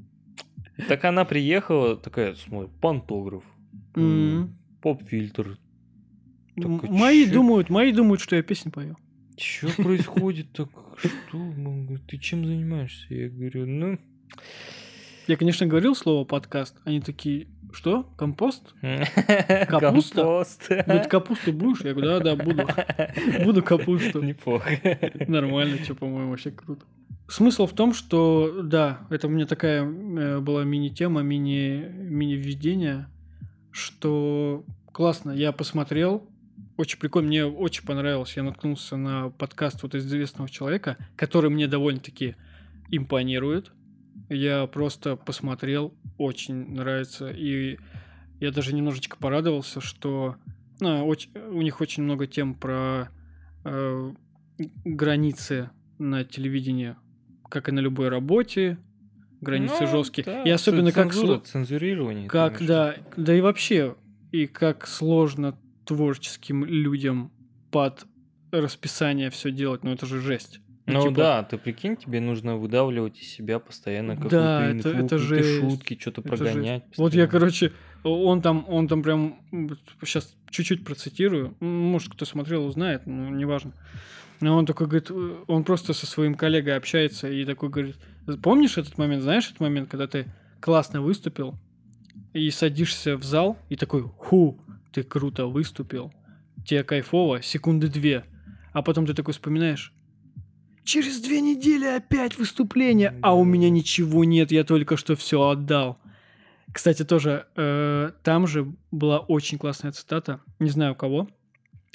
так 0.87 1.05
она 1.05 1.23
приехала, 1.23 1.95
такая, 1.95 2.35
смотри, 2.35 2.69
пантограф, 2.81 3.43
поп-фильтр. 4.81 5.57
Мои 6.57 7.25
думают, 7.25 7.69
мои 7.69 7.91
думают, 7.93 8.21
что 8.21 8.35
я 8.35 8.43
песню 8.43 8.71
пою. 8.71 8.97
Что 9.37 9.69
происходит 9.81 10.51
так? 10.51 10.69
Что? 10.97 11.53
Ты 12.07 12.17
чем 12.17 12.45
занимаешься? 12.45 13.05
Я 13.13 13.29
говорю, 13.29 13.65
ну, 13.65 13.97
я, 15.29 15.37
конечно, 15.37 15.67
говорил 15.67 15.95
слово 15.95 16.25
подкаст. 16.25 16.75
Они 16.85 17.01
такие, 17.01 17.47
что? 17.71 18.09
Компост? 18.17 18.73
Капуста? 18.81 20.15
Компост. 20.15 20.69
Говорит, 20.69 21.07
капусту 21.07 21.53
будешь? 21.53 21.81
Я 21.81 21.93
говорю, 21.93 22.19
да, 22.19 22.19
да, 22.19 22.35
буду. 22.35 22.67
Буду 23.45 23.61
капусту. 23.61 24.23
Неплохо. 24.23 24.71
Нормально, 25.27 25.77
что, 25.83 25.93
по-моему, 25.93 26.31
вообще 26.31 26.49
круто. 26.49 26.83
Смысл 27.27 27.67
в 27.67 27.73
том, 27.73 27.93
что, 27.93 28.61
да, 28.63 29.01
это 29.11 29.27
у 29.27 29.29
меня 29.29 29.45
такая 29.45 29.83
э, 29.83 30.39
была 30.39 30.63
мини-тема, 30.63 31.21
мини, 31.21 31.85
мини-введение, 31.93 33.07
что 33.69 34.65
классно, 34.91 35.29
я 35.29 35.51
посмотрел, 35.51 36.27
очень 36.75 36.97
прикольно, 36.97 37.27
мне 37.27 37.45
очень 37.45 37.85
понравилось, 37.85 38.35
я 38.35 38.41
наткнулся 38.41 38.97
на 38.97 39.29
подкаст 39.29 39.83
вот 39.83 39.93
известного 39.93 40.49
человека, 40.49 40.97
который 41.15 41.51
мне 41.51 41.67
довольно-таки 41.67 42.35
импонирует, 42.89 43.71
я 44.27 44.67
просто 44.67 45.15
посмотрел, 45.15 45.93
очень 46.17 46.73
нравится. 46.73 47.29
И 47.29 47.77
я 48.39 48.51
даже 48.51 48.73
немножечко 48.73 49.17
порадовался, 49.17 49.81
что 49.81 50.35
ну, 50.79 51.05
очень, 51.05 51.31
у 51.37 51.61
них 51.61 51.81
очень 51.81 52.03
много 52.03 52.27
тем 52.27 52.55
про 52.55 53.09
э, 53.65 54.13
границы 54.85 55.69
на 55.97 56.23
телевидении, 56.23 56.95
как 57.49 57.69
и 57.69 57.71
на 57.71 57.79
любой 57.79 58.09
работе, 58.09 58.77
границы 59.41 59.81
ну, 59.81 59.87
жесткие. 59.87 60.25
Да, 60.25 60.43
и 60.43 60.49
особенно 60.49 60.91
цензура, 60.91 61.37
как 61.37 61.47
цензурирование. 61.47 62.27
Как 62.27 62.65
да, 62.65 62.95
да 63.17 63.35
и 63.35 63.41
вообще 63.41 63.95
и 64.31 64.47
как 64.47 64.87
сложно 64.87 65.57
творческим 65.85 66.65
людям 66.65 67.31
под 67.71 68.05
расписание 68.51 69.29
все 69.29 69.51
делать, 69.51 69.83
ну 69.83 69.91
это 69.91 70.05
же 70.05 70.19
жесть. 70.19 70.61
Ну 70.93 71.03
типа... 71.03 71.15
да, 71.15 71.43
ты 71.43 71.57
прикинь, 71.57 71.95
тебе 71.95 72.19
нужно 72.19 72.57
выдавливать 72.57 73.19
из 73.19 73.27
себя 73.27 73.59
постоянно 73.59 74.15
какую-то 74.15 74.37
да, 74.37 74.71
инфу, 74.71 74.89
это, 74.89 74.97
это 74.97 75.17
жесть, 75.17 75.59
шутки, 75.59 75.97
что-то 75.99 76.21
прогонять. 76.21 76.83
Вот 76.97 77.13
я, 77.13 77.27
короче, 77.27 77.71
он 78.03 78.41
там, 78.41 78.65
он 78.67 78.87
там 78.87 79.03
прям, 79.03 79.39
сейчас 80.03 80.35
чуть-чуть 80.49 80.83
процитирую, 80.83 81.55
может, 81.59 82.13
кто 82.13 82.25
смотрел, 82.25 82.65
узнает, 82.65 83.05
но 83.05 83.29
неважно. 83.29 83.73
Но 84.41 84.57
он 84.57 84.65
такой 84.65 84.87
говорит, 84.87 85.11
он 85.47 85.63
просто 85.63 85.93
со 85.93 86.05
своим 86.05 86.35
коллегой 86.35 86.77
общается 86.77 87.29
и 87.29 87.43
такой 87.43 87.69
говорит, 87.69 87.97
помнишь 88.41 88.77
этот 88.77 88.97
момент, 88.97 89.23
знаешь 89.23 89.47
этот 89.47 89.59
момент, 89.59 89.89
когда 89.89 90.07
ты 90.07 90.25
классно 90.61 91.01
выступил 91.01 91.55
и 92.33 92.49
садишься 92.51 93.17
в 93.17 93.23
зал 93.23 93.57
и 93.69 93.75
такой, 93.75 94.03
ху, 94.03 94.61
ты 94.91 95.03
круто 95.03 95.45
выступил, 95.45 96.13
тебе 96.65 96.83
кайфово, 96.83 97.41
секунды 97.41 97.89
две, 97.89 98.23
а 98.71 98.81
потом 98.81 99.05
ты 99.05 99.13
такой 99.13 99.33
вспоминаешь, 99.33 99.93
Через 100.83 101.19
две 101.21 101.41
недели 101.41 101.85
опять 101.85 102.37
выступление, 102.37 103.17
а 103.21 103.35
у 103.35 103.43
меня 103.43 103.69
ничего 103.69 104.23
нет, 104.23 104.51
я 104.51 104.63
только 104.63 104.97
что 104.97 105.15
все 105.15 105.41
отдал. 105.49 105.99
Кстати, 106.71 107.03
тоже 107.03 107.47
э, 107.55 108.11
там 108.23 108.47
же 108.47 108.71
была 108.91 109.19
очень 109.19 109.57
классная 109.57 109.91
цитата, 109.91 110.41
не 110.59 110.69
знаю 110.69 110.93
у 110.93 110.95
кого. 110.95 111.27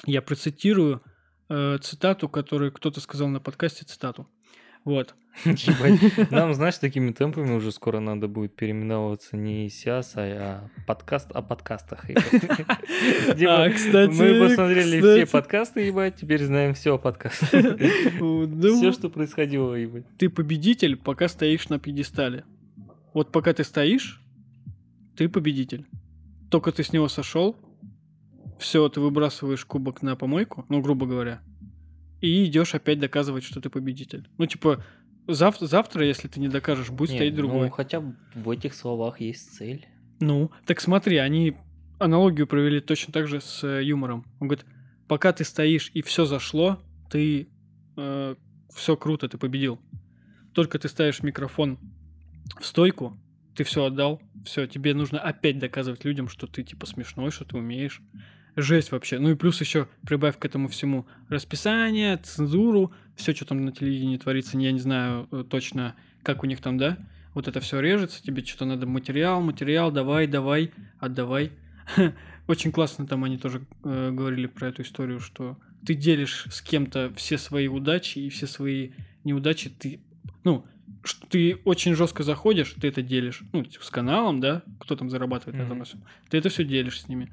Я 0.05 0.21
процитирую 0.21 1.01
э, 1.49 1.77
цитату, 1.81 2.27
которую 2.29 2.71
кто-то 2.71 2.99
сказал 2.99 3.27
на 3.29 3.39
подкасте, 3.39 3.85
цитату. 3.85 4.27
Вот. 4.83 5.15
Нам, 6.31 6.53
знаешь, 6.53 6.77
такими 6.77 7.11
темпами 7.11 7.55
уже 7.55 7.71
скоро 7.71 7.99
надо 7.99 8.27
будет 8.27 8.55
переименовываться 8.55 9.35
не 9.35 9.69
сейчас, 9.69 10.13
а 10.15 10.69
подкаст 10.87 11.31
о 11.31 11.41
подкастах. 11.41 12.05
А, 13.47 13.69
кстати, 13.69 14.11
мы 14.11 14.47
посмотрели 14.47 14.99
все 14.99 15.25
подкасты, 15.25 15.81
ебать, 15.81 16.15
теперь 16.15 16.43
знаем 16.43 16.73
все 16.73 16.95
о 16.95 16.97
подкастах. 16.97 17.49
Все, 17.49 18.91
что 18.91 19.09
происходило, 19.09 19.73
ебать. 19.75 20.05
Ты 20.17 20.29
победитель, 20.29 20.95
пока 20.95 21.27
стоишь 21.27 21.69
на 21.69 21.79
пьедестале. 21.79 22.43
Вот 23.13 23.31
пока 23.31 23.53
ты 23.53 23.63
стоишь, 23.63 24.21
ты 25.15 25.29
победитель. 25.29 25.85
Только 26.49 26.71
ты 26.71 26.83
с 26.83 26.93
него 26.93 27.07
сошел, 27.07 27.55
все, 28.59 28.87
ты 28.89 29.01
выбрасываешь 29.01 29.65
кубок 29.65 30.01
на 30.01 30.15
помойку, 30.15 30.65
ну, 30.69 30.81
грубо 30.81 31.05
говоря, 31.05 31.41
и 32.21 32.45
идешь 32.45 32.75
опять 32.75 32.99
доказывать, 32.99 33.43
что 33.43 33.61
ты 33.61 33.69
победитель. 33.69 34.27
Ну, 34.37 34.45
типа, 34.45 34.83
завтра, 35.27 35.67
завтра 35.67 36.05
если 36.05 36.27
ты 36.27 36.39
не 36.39 36.47
докажешь, 36.47 36.89
будет 36.89 37.11
не, 37.11 37.15
стоять 37.17 37.35
другой. 37.35 37.67
Ну, 37.67 37.71
хотя 37.71 38.01
в 38.33 38.49
этих 38.49 38.73
словах 38.73 39.21
есть 39.21 39.55
цель. 39.55 39.87
Ну, 40.19 40.51
так 40.65 40.79
смотри, 40.79 41.17
они 41.17 41.55
аналогию 41.99 42.47
провели 42.47 42.79
точно 42.79 43.13
так 43.13 43.27
же 43.27 43.41
с 43.41 43.63
э, 43.63 43.83
юмором. 43.83 44.25
Он 44.39 44.47
говорит, 44.47 44.65
пока 45.07 45.33
ты 45.33 45.43
стоишь 45.43 45.91
и 45.93 46.01
все 46.01 46.25
зашло, 46.25 46.79
ты 47.09 47.47
э, 47.97 48.35
все 48.73 48.97
круто, 48.97 49.27
ты 49.29 49.37
победил. 49.37 49.79
Только 50.53 50.79
ты 50.79 50.87
ставишь 50.87 51.23
микрофон 51.23 51.79
в 52.59 52.65
стойку, 52.65 53.17
ты 53.55 53.63
все 53.63 53.85
отдал, 53.85 54.21
все, 54.45 54.67
тебе 54.67 54.93
нужно 54.93 55.19
опять 55.19 55.59
доказывать 55.59 56.05
людям, 56.05 56.27
что 56.27 56.47
ты 56.47 56.63
типа 56.63 56.85
смешной, 56.85 57.31
что 57.31 57.45
ты 57.45 57.57
умеешь. 57.57 58.01
Жесть 58.57 58.91
вообще. 58.91 59.19
Ну 59.19 59.31
и 59.31 59.35
плюс 59.35 59.59
еще 59.59 59.87
прибавь 60.07 60.37
к 60.37 60.45
этому 60.45 60.69
всему 60.69 61.05
расписание, 61.27 62.17
цензуру, 62.17 62.93
все, 63.15 63.33
что 63.33 63.45
там 63.45 63.63
на 63.65 63.71
телевидении 63.71 64.17
творится, 64.17 64.57
я 64.57 64.71
не 64.71 64.79
знаю 64.79 65.27
э, 65.31 65.43
точно, 65.49 65.95
как 66.23 66.43
у 66.43 66.47
них 66.47 66.61
там, 66.61 66.77
да? 66.77 66.97
Вот 67.33 67.47
это 67.47 67.59
все 67.59 67.79
режется, 67.79 68.23
тебе 68.23 68.43
что-то 68.43 68.65
надо 68.65 68.87
материал, 68.87 69.41
материал, 69.41 69.91
давай, 69.91 70.27
давай, 70.27 70.71
отдавай. 70.99 71.51
Очень 72.47 72.71
классно 72.71 73.07
там 73.07 73.23
они 73.23 73.37
тоже 73.37 73.65
э, 73.83 74.11
говорили 74.11 74.47
про 74.47 74.69
эту 74.69 74.83
историю, 74.83 75.19
что 75.19 75.57
ты 75.85 75.93
делишь 75.93 76.45
с 76.49 76.61
кем-то 76.61 77.11
все 77.15 77.37
свои 77.37 77.67
удачи 77.67 78.19
и 78.19 78.29
все 78.29 78.47
свои 78.47 78.91
неудачи, 79.23 79.69
ты, 79.69 79.99
ну, 80.43 80.65
что 81.03 81.27
ты 81.27 81.57
очень 81.65 81.95
жестко 81.95 82.23
заходишь, 82.23 82.73
ты 82.79 82.87
это 82.87 83.01
делишь, 83.01 83.41
ну, 83.53 83.65
с 83.65 83.89
каналом, 83.89 84.39
да, 84.39 84.63
кто 84.79 84.95
там 84.95 85.09
зарабатывает 85.09 85.55
mm-hmm. 85.55 85.73
на 85.73 85.83
этом, 85.83 86.03
ты 86.29 86.37
это 86.37 86.49
все 86.49 86.63
делишь 86.63 87.01
с 87.01 87.07
ними. 87.07 87.31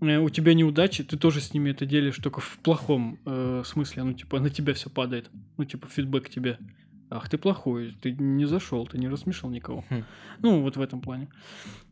Э, 0.00 0.18
у 0.18 0.28
тебя 0.28 0.54
неудачи, 0.54 1.04
ты 1.04 1.16
тоже 1.16 1.40
с 1.40 1.54
ними 1.54 1.70
это 1.70 1.86
делишь, 1.86 2.18
только 2.18 2.40
в 2.40 2.58
плохом 2.58 3.18
э, 3.24 3.62
смысле. 3.64 4.04
Ну, 4.04 4.12
типа, 4.12 4.40
на 4.40 4.50
тебя 4.50 4.74
все 4.74 4.90
падает. 4.90 5.30
Ну, 5.56 5.64
типа, 5.64 5.88
фидбэк 5.88 6.28
тебе. 6.28 6.58
Ах, 7.10 7.28
ты 7.28 7.38
плохой, 7.38 7.96
ты 8.00 8.12
не 8.12 8.44
зашел, 8.44 8.86
ты 8.86 8.98
не 8.98 9.08
рассмешил 9.08 9.48
никого. 9.48 9.84
Хм. 9.88 10.04
Ну, 10.40 10.62
вот 10.62 10.76
в 10.76 10.80
этом 10.80 11.00
плане. 11.00 11.28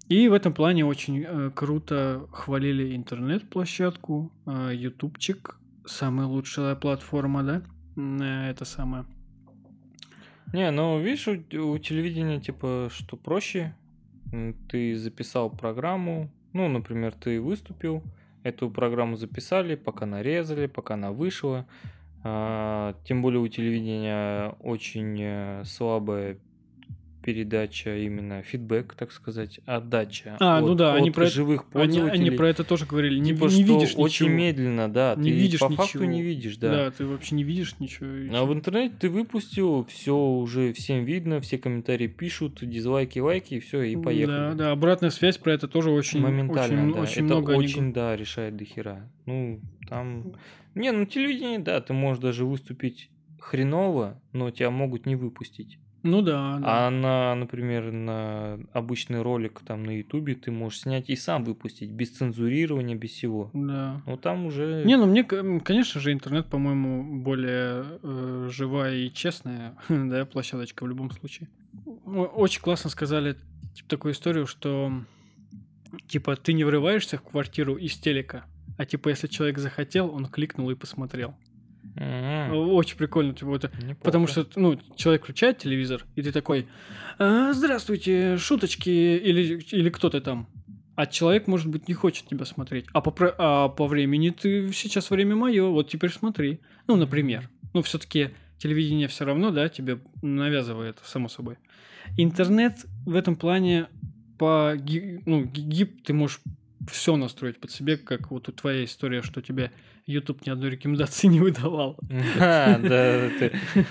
И 0.09 0.29
в 0.29 0.35
этом 0.35 0.53
плане 0.53 0.85
очень 0.85 1.25
э, 1.27 1.51
круто 1.55 2.29
хвалили 2.31 2.95
интернет-площадку, 2.95 4.33
э, 4.47 4.71
ютубчик, 4.75 5.59
самая 5.85 6.27
лучшая 6.27 6.77
платформа, 6.77 7.43
да? 7.43 7.63
Э, 7.97 8.51
это 8.51 8.65
самое. 8.65 9.07
Не, 10.53 10.71
ну, 10.71 11.01
видишь, 11.01 11.27
у, 11.27 11.73
у 11.73 11.79
телевидения, 11.79 12.41
типа, 12.41 12.89
что 12.93 13.17
проще, 13.17 13.75
Ты 14.69 14.97
записал 14.97 15.51
программу, 15.51 16.31
ну, 16.57 16.69
например, 16.69 17.13
ты 17.13 17.41
выступил, 17.41 18.03
эту 18.43 18.71
программу 18.71 19.17
записали, 19.17 19.75
пока 19.75 20.07
нарезали, 20.07 20.67
пока 20.67 20.95
она 20.95 21.13
вышла. 21.13 21.67
А, 22.23 22.95
тем 23.05 23.23
более 23.23 23.41
у 23.41 23.49
телевидения 23.49 24.57
очень 24.61 25.17
э, 25.21 25.63
слабая 25.65 26.39
передача, 27.27 27.99
именно 27.99 28.41
фидбэк, 28.43 28.95
так 28.95 29.11
сказать, 29.11 29.59
отдача. 29.67 30.37
А, 30.39 30.61
ну 30.61 30.67
от, 30.67 30.71
ну 30.71 30.75
да, 30.77 30.93
от 30.93 30.99
они 30.99 31.11
про 31.11 31.27
живых 31.27 31.63
это, 31.63 31.71
пользователей. 31.73 32.13
Они, 32.13 32.29
они 32.29 32.37
про 32.37 32.49
это 32.49 32.63
тоже 32.63 32.87
говорили. 32.87 33.19
Не, 33.19 33.35
типа, 33.35 33.47
не 33.47 33.51
что 33.51 33.75
видишь 33.75 33.95
очень 33.97 34.27
ничего. 34.27 34.39
медленно, 34.39 34.89
да. 34.89 35.15
Не 35.17 35.31
ты 35.31 35.37
видишь 35.37 35.59
по 35.59 35.65
ничего. 35.65 35.83
факту 35.83 36.05
не 36.05 36.23
видишь, 36.23 36.57
да. 36.57 36.71
Да, 36.71 36.91
ты 36.93 37.05
вообще 37.05 37.35
не 37.35 37.43
видишь 37.43 37.75
ничего. 37.81 38.09
А 38.33 38.45
в 38.45 38.53
интернете 38.53 38.95
ты 39.01 39.09
выпустил, 39.09 39.85
все 39.87 40.17
уже 40.17 40.73
всем 40.73 41.05
видно, 41.05 41.41
все 41.41 41.59
комментарии 41.59 42.07
пишут, 42.07 42.61
дизлайки, 42.63 43.19
лайки, 43.19 43.55
и 43.55 43.59
все, 43.59 43.83
и 43.83 43.97
поехали. 43.97 44.37
Да, 44.37 44.53
да, 44.55 44.71
обратная 44.71 45.11
связь 45.11 45.37
про 45.37 45.53
это 45.53 45.67
тоже 45.67 45.91
очень 45.91 46.21
моментально, 46.21 46.85
очень, 46.85 46.95
да. 46.95 47.01
очень 47.01 47.25
это 47.25 47.35
много. 47.35 47.51
очень, 47.51 47.83
они... 47.83 47.93
да, 47.93 48.15
решает 48.15 48.57
дохера. 48.57 49.11
Ну, 49.25 49.61
там. 49.89 50.33
Не, 50.77 50.93
ну 50.93 51.07
телевидение, 51.07 51.59
да, 51.59 51.81
ты 51.81 51.93
можешь 51.93 52.23
даже 52.23 52.45
выступить 52.45 53.11
хреново, 53.41 54.23
но 54.33 54.53
тебя 54.53 54.71
могут 54.71 55.07
не 55.07 55.17
выпустить. 55.17 55.81
Ну 56.07 56.23
да, 56.23 56.59
да. 56.59 56.87
А 56.87 56.91
на, 56.91 57.35
например, 57.35 57.91
на 57.91 58.59
обычный 58.73 59.23
ролик 59.23 59.61
там 59.67 59.85
на 59.85 59.91
Ютубе 59.99 60.35
ты 60.35 60.51
можешь 60.51 60.81
снять 60.81 61.11
и 61.11 61.17
сам 61.17 61.45
выпустить, 61.45 61.91
без 61.91 62.11
цензурирования, 62.11 62.97
без 62.97 63.11
всего. 63.11 63.51
Да. 63.53 64.01
Ну 64.07 64.17
там 64.17 64.47
уже... 64.47 64.85
Не, 64.85 64.97
ну 64.97 65.07
мне, 65.07 65.25
конечно 65.25 66.01
же, 66.01 66.13
интернет, 66.13 66.47
по-моему, 66.47 67.23
более 67.23 67.85
э, 68.03 68.49
живая 68.51 68.95
и 68.95 69.13
честная, 69.13 69.77
да, 69.89 70.25
площадочка 70.25 70.85
в 70.85 70.89
любом 70.89 71.11
случае. 71.11 71.49
Очень 72.05 72.63
классно 72.63 72.89
сказали 72.89 73.37
типа, 73.75 73.89
такую 73.89 74.15
историю, 74.15 74.47
что 74.47 74.93
типа 76.09 76.37
ты 76.37 76.53
не 76.53 76.65
врываешься 76.65 77.19
в 77.19 77.23
квартиру 77.23 77.77
из 77.77 77.97
телека, 77.97 78.45
а 78.79 78.85
типа 78.85 79.09
если 79.09 79.27
человек 79.27 79.59
захотел, 79.59 80.15
он 80.15 80.27
кликнул 80.27 80.71
и 80.71 80.75
посмотрел. 80.75 81.35
Очень 81.97 82.99
прикольно, 82.99 83.35
типа, 83.35 83.57
это, 83.57 83.71
потому 84.03 84.27
что, 84.27 84.47
ну, 84.57 84.79
человек 84.97 85.23
включает 85.23 85.59
телевизор, 85.59 86.05
и 86.15 86.23
ты 86.23 86.31
такой, 86.31 86.69
а, 87.19 87.55
здравствуйте, 87.55 88.37
шуточки, 88.37 88.91
или, 88.91 89.61
или 89.73 89.89
кто-то 89.89 90.21
там. 90.21 90.49
А 90.95 91.07
человек, 91.07 91.47
может 91.47 91.69
быть, 91.69 91.89
не 91.89 91.95
хочет 91.95 92.27
тебя 92.27 92.45
смотреть. 92.45 92.87
А 92.93 93.01
по, 93.01 93.35
а 93.39 93.69
по 93.69 93.87
времени 93.87 94.31
ты 94.31 94.73
сейчас 94.73 95.11
время 95.11 95.37
мое, 95.37 95.67
вот 95.69 95.89
теперь 95.91 96.11
смотри. 96.11 96.61
Ну, 96.87 96.97
например. 96.97 97.51
Ну, 97.75 97.83
все-таки 97.83 98.31
телевидение 98.59 99.09
все 99.09 99.25
равно, 99.25 99.51
да, 99.51 99.69
тебе 99.69 99.99
навязывает, 100.23 100.99
само 101.05 101.29
собой. 101.29 101.59
Интернет 102.17 102.87
в 103.05 103.15
этом 103.15 103.37
плане 103.37 103.89
по 104.39 104.75
ну, 105.27 105.45
гиб 105.45 106.03
ты 106.03 106.13
можешь 106.13 106.41
все 106.91 107.17
настроить 107.17 107.59
под 107.59 107.71
себе, 107.71 107.97
как 107.97 108.31
вот 108.31 108.49
у 108.49 108.53
твоя 108.53 108.85
история, 108.85 109.23
что 109.23 109.43
тебе 109.43 109.73
YouTube 110.07 110.47
ни 110.47 110.51
одной 110.51 110.71
рекомендации 110.71 111.27
не 111.29 111.41
выдавал. 111.41 111.99
А, 112.39 112.79
да, 112.79 113.05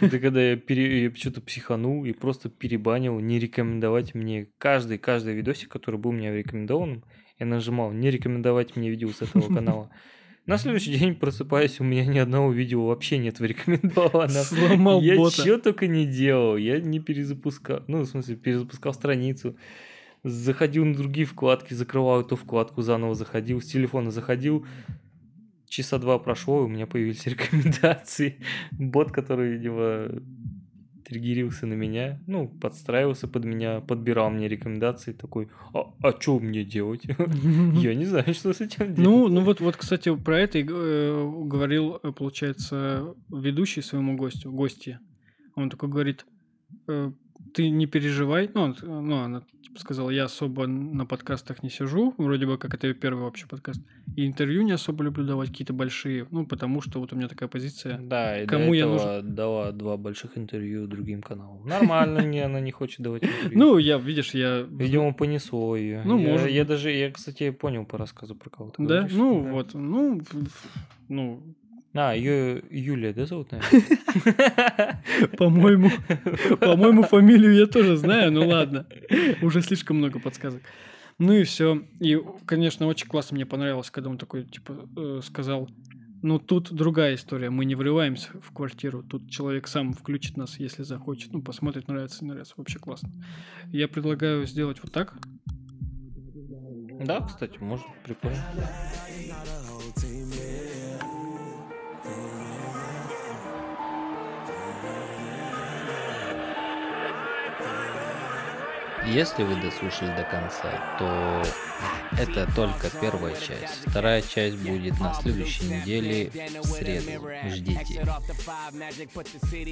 это 0.01 0.19
когда 0.19 0.41
я, 0.41 0.58
что-то 1.15 1.41
психанул 1.41 2.06
и 2.06 2.13
просто 2.13 2.49
перебанил 2.49 3.19
не 3.19 3.39
рекомендовать 3.39 4.15
мне 4.15 4.47
каждый, 4.58 4.97
каждый 4.97 5.36
видосик, 5.36 5.69
который 5.69 5.99
был 5.99 6.12
у 6.12 6.13
меня 6.13 6.34
рекомендованным, 6.34 7.04
я 7.39 7.45
нажимал 7.45 7.91
не 7.91 8.10
рекомендовать 8.10 8.75
мне 8.75 8.89
видео 8.89 9.10
с 9.10 9.21
этого 9.21 9.47
канала. 9.54 9.89
На 10.45 10.58
следующий 10.58 10.95
день 10.95 11.15
просыпаюсь, 11.15 11.80
у 11.80 11.84
меня 11.84 12.06
ни 12.06 12.19
одного 12.19 12.51
видео 12.51 12.86
вообще 12.86 13.17
нет 13.17 13.41
рекомендованного. 13.41 14.43
Сломал 14.43 15.01
я 15.01 15.15
бота. 15.15 15.41
что 15.41 15.58
только 15.58 15.88
не 15.88 16.06
делал. 16.06 16.56
Я 16.56 16.80
не 16.80 16.99
перезапускал. 16.99 17.84
Ну, 17.88 18.01
в 18.01 18.06
смысле, 18.06 18.36
перезапускал 18.36 18.93
страницу. 18.93 19.58
Заходил 20.23 20.86
на 20.86 20.93
другие 20.93 21.25
вкладки, 21.25 21.73
закрывал 21.73 22.21
эту 22.21 22.36
вкладку, 22.36 22.84
заново 22.84 23.15
заходил, 23.15 23.60
с 23.60 23.65
телефона 23.65 24.12
заходил. 24.12 24.65
Часа 25.75 25.97
два 25.97 26.19
прошло, 26.19 26.61
и 26.61 26.63
у 26.63 26.67
меня 26.69 26.88
появились 26.88 27.25
рекомендации. 27.25 28.39
Бот, 28.71 29.11
который, 29.11 29.57
видимо, 29.57 30.07
триггерился 31.03 31.67
на 31.67 31.73
меня, 31.73 32.21
ну, 32.27 32.47
подстраивался 32.47 33.27
под 33.27 33.43
меня, 33.43 33.81
подбирал 33.81 34.29
мне 34.29 34.47
рекомендации, 34.47 35.11
такой, 35.11 35.49
а, 35.73 35.93
а 36.01 36.11
что 36.17 36.39
мне 36.39 36.63
делать? 36.63 37.03
Я 37.83 37.93
не 37.93 38.05
знаю, 38.05 38.33
что 38.33 38.53
с 38.53 38.61
этим 38.61 38.95
делать. 38.95 38.97
Ну, 38.97 39.27
ну 39.27 39.41
вот, 39.41 39.59
вот, 39.59 39.75
кстати, 39.75 40.15
про 40.15 40.39
это 40.39 40.59
э, 40.59 41.31
говорил, 41.43 41.99
получается, 42.17 43.13
ведущий 43.29 43.81
своему 43.81 44.15
гостю, 44.15 44.53
гости. 44.53 44.99
Он 45.55 45.69
такой 45.69 45.89
говорит, 45.89 46.25
э, 46.88 47.11
ты 47.55 47.69
не 47.69 47.87
переживай, 47.87 48.49
ну, 48.53 48.63
он, 48.63 48.75
ну 48.83 49.15
она 49.23 49.41
типа, 49.63 49.79
сказала, 49.79 50.09
я 50.09 50.25
особо 50.25 50.67
на 50.67 51.05
подкастах 51.05 51.63
не 51.63 51.69
сижу, 51.69 52.13
вроде 52.17 52.45
бы 52.45 52.57
как 52.57 52.73
это 52.73 52.93
первый 52.93 53.23
вообще 53.23 53.47
подкаст, 53.47 53.81
и 54.17 54.27
интервью 54.27 54.61
не 54.63 54.73
особо 54.73 55.05
люблю 55.05 55.25
давать 55.25 55.49
какие-то 55.49 55.71
большие, 55.71 56.27
ну, 56.31 56.45
потому 56.45 56.81
что 56.81 56.99
вот 56.99 57.13
у 57.13 57.15
меня 57.15 57.29
такая 57.29 57.47
позиция. 57.47 57.97
Да, 57.97 58.41
и 58.41 58.45
кому 58.45 58.73
я 58.73 58.87
нужен... 58.87 59.33
дала 59.33 59.71
два 59.71 59.95
больших 59.95 60.37
интервью 60.37 60.85
другим 60.85 61.21
каналам. 61.21 61.65
Нормально, 61.65 62.19
не, 62.19 62.41
она 62.41 62.59
не 62.59 62.71
хочет 62.71 62.99
давать 62.99 63.23
интервью. 63.23 63.57
Ну, 63.57 63.77
я, 63.77 63.97
видишь, 63.97 64.33
я... 64.33 64.67
Видимо, 64.69 65.13
понесло 65.13 65.77
ее. 65.77 66.01
Ну, 66.05 66.17
может. 66.17 66.49
Я 66.49 66.65
даже, 66.65 66.91
я, 66.91 67.09
кстати, 67.09 67.51
понял 67.51 67.85
по 67.85 67.97
рассказу 67.97 68.35
про 68.35 68.49
кого-то. 68.49 68.83
Да? 68.85 69.07
Ну, 69.09 69.49
вот, 69.51 69.73
ну, 69.73 70.21
ну, 71.07 71.41
а, 71.95 72.13
ее 72.13 72.62
Юлия, 72.69 73.13
да, 73.13 73.25
зовут, 73.25 73.51
наверное? 73.51 75.01
По-моему, 75.38 75.89
по-моему, 76.60 77.03
фамилию 77.03 77.55
я 77.55 77.67
тоже 77.67 77.95
знаю, 77.95 78.31
ну 78.31 78.47
ладно. 78.47 78.86
Уже 79.41 79.62
слишком 79.62 79.97
много 79.97 80.19
подсказок. 80.19 80.62
Ну 81.19 81.34
и 81.34 81.43
все. 81.43 81.81
И, 82.01 82.21
конечно, 82.45 82.88
очень 82.88 83.08
классно 83.08 83.36
мне 83.36 83.45
понравилось, 83.45 83.89
когда 83.89 84.10
он 84.10 84.17
такой, 84.17 84.43
типа, 84.43 84.89
э, 84.97 85.21
сказал, 85.23 85.69
ну, 86.21 86.39
тут 86.39 86.73
другая 86.73 87.15
история. 87.15 87.49
Мы 87.49 87.65
не 87.65 87.75
врываемся 87.75 88.29
в 88.41 88.51
квартиру. 88.51 89.03
Тут 89.03 89.29
человек 89.29 89.67
сам 89.67 89.93
включит 89.93 90.38
нас, 90.38 90.60
если 90.60 90.84
захочет. 90.84 91.31
Ну, 91.31 91.41
посмотрит, 91.41 91.88
нравится, 91.88 92.23
не 92.25 92.31
нравится. 92.31 92.55
Вообще 92.58 92.79
классно. 92.79 93.12
Я 93.71 93.88
предлагаю 93.88 94.45
сделать 94.45 94.79
вот 94.81 94.91
так. 94.91 95.15
Да, 96.99 97.21
кстати, 97.21 97.60
можно. 97.60 97.86
Прикольно. 98.03 98.43
Если 109.07 109.43
вы 109.43 109.55
дослушали 109.61 110.15
до 110.17 110.23
конца, 110.23 110.97
то 110.97 111.43
это 112.17 112.51
только 112.55 112.89
первая 112.89 113.35
часть. 113.35 113.85
Вторая 113.85 114.21
часть 114.21 114.57
будет 114.57 114.99
на 114.99 115.13
следующей 115.13 115.65
неделе 115.65 116.31
в 116.61 116.65
среду. 116.65 117.29
Ждите. 117.47 118.05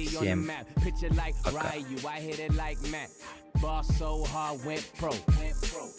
Всем 0.06 0.50
пока. 1.42 1.72
Boss 3.62 3.86
so 3.98 4.24
hard 4.24 4.58
went 4.64 4.84
pro. 4.98 5.12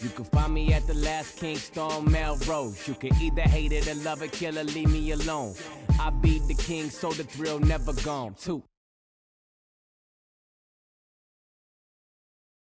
You 0.02 0.10
can 0.10 0.26
find 0.26 0.54
me 0.54 0.74
at 0.74 0.86
the 0.88 0.94
last 0.94 1.40
Kingston 1.40 2.04
Melrose. 2.12 2.86
You 2.86 2.96
can 2.96 3.16
either 3.22 3.44
hate 3.44 3.72
it 3.72 3.88
or 3.88 3.96
love 4.04 4.22
it, 4.22 4.34
kill 4.34 4.58
it, 4.58 4.76
leave 4.76 4.92
me 4.92 5.12
alone. 5.12 5.56
I 5.98 6.10
be 6.10 6.40
the 6.48 6.54
king, 6.54 6.90
so 6.90 7.12
the 7.12 7.24
thrill 7.24 7.60
never 7.60 7.94
gone. 8.04 8.36
Two. 8.38 8.62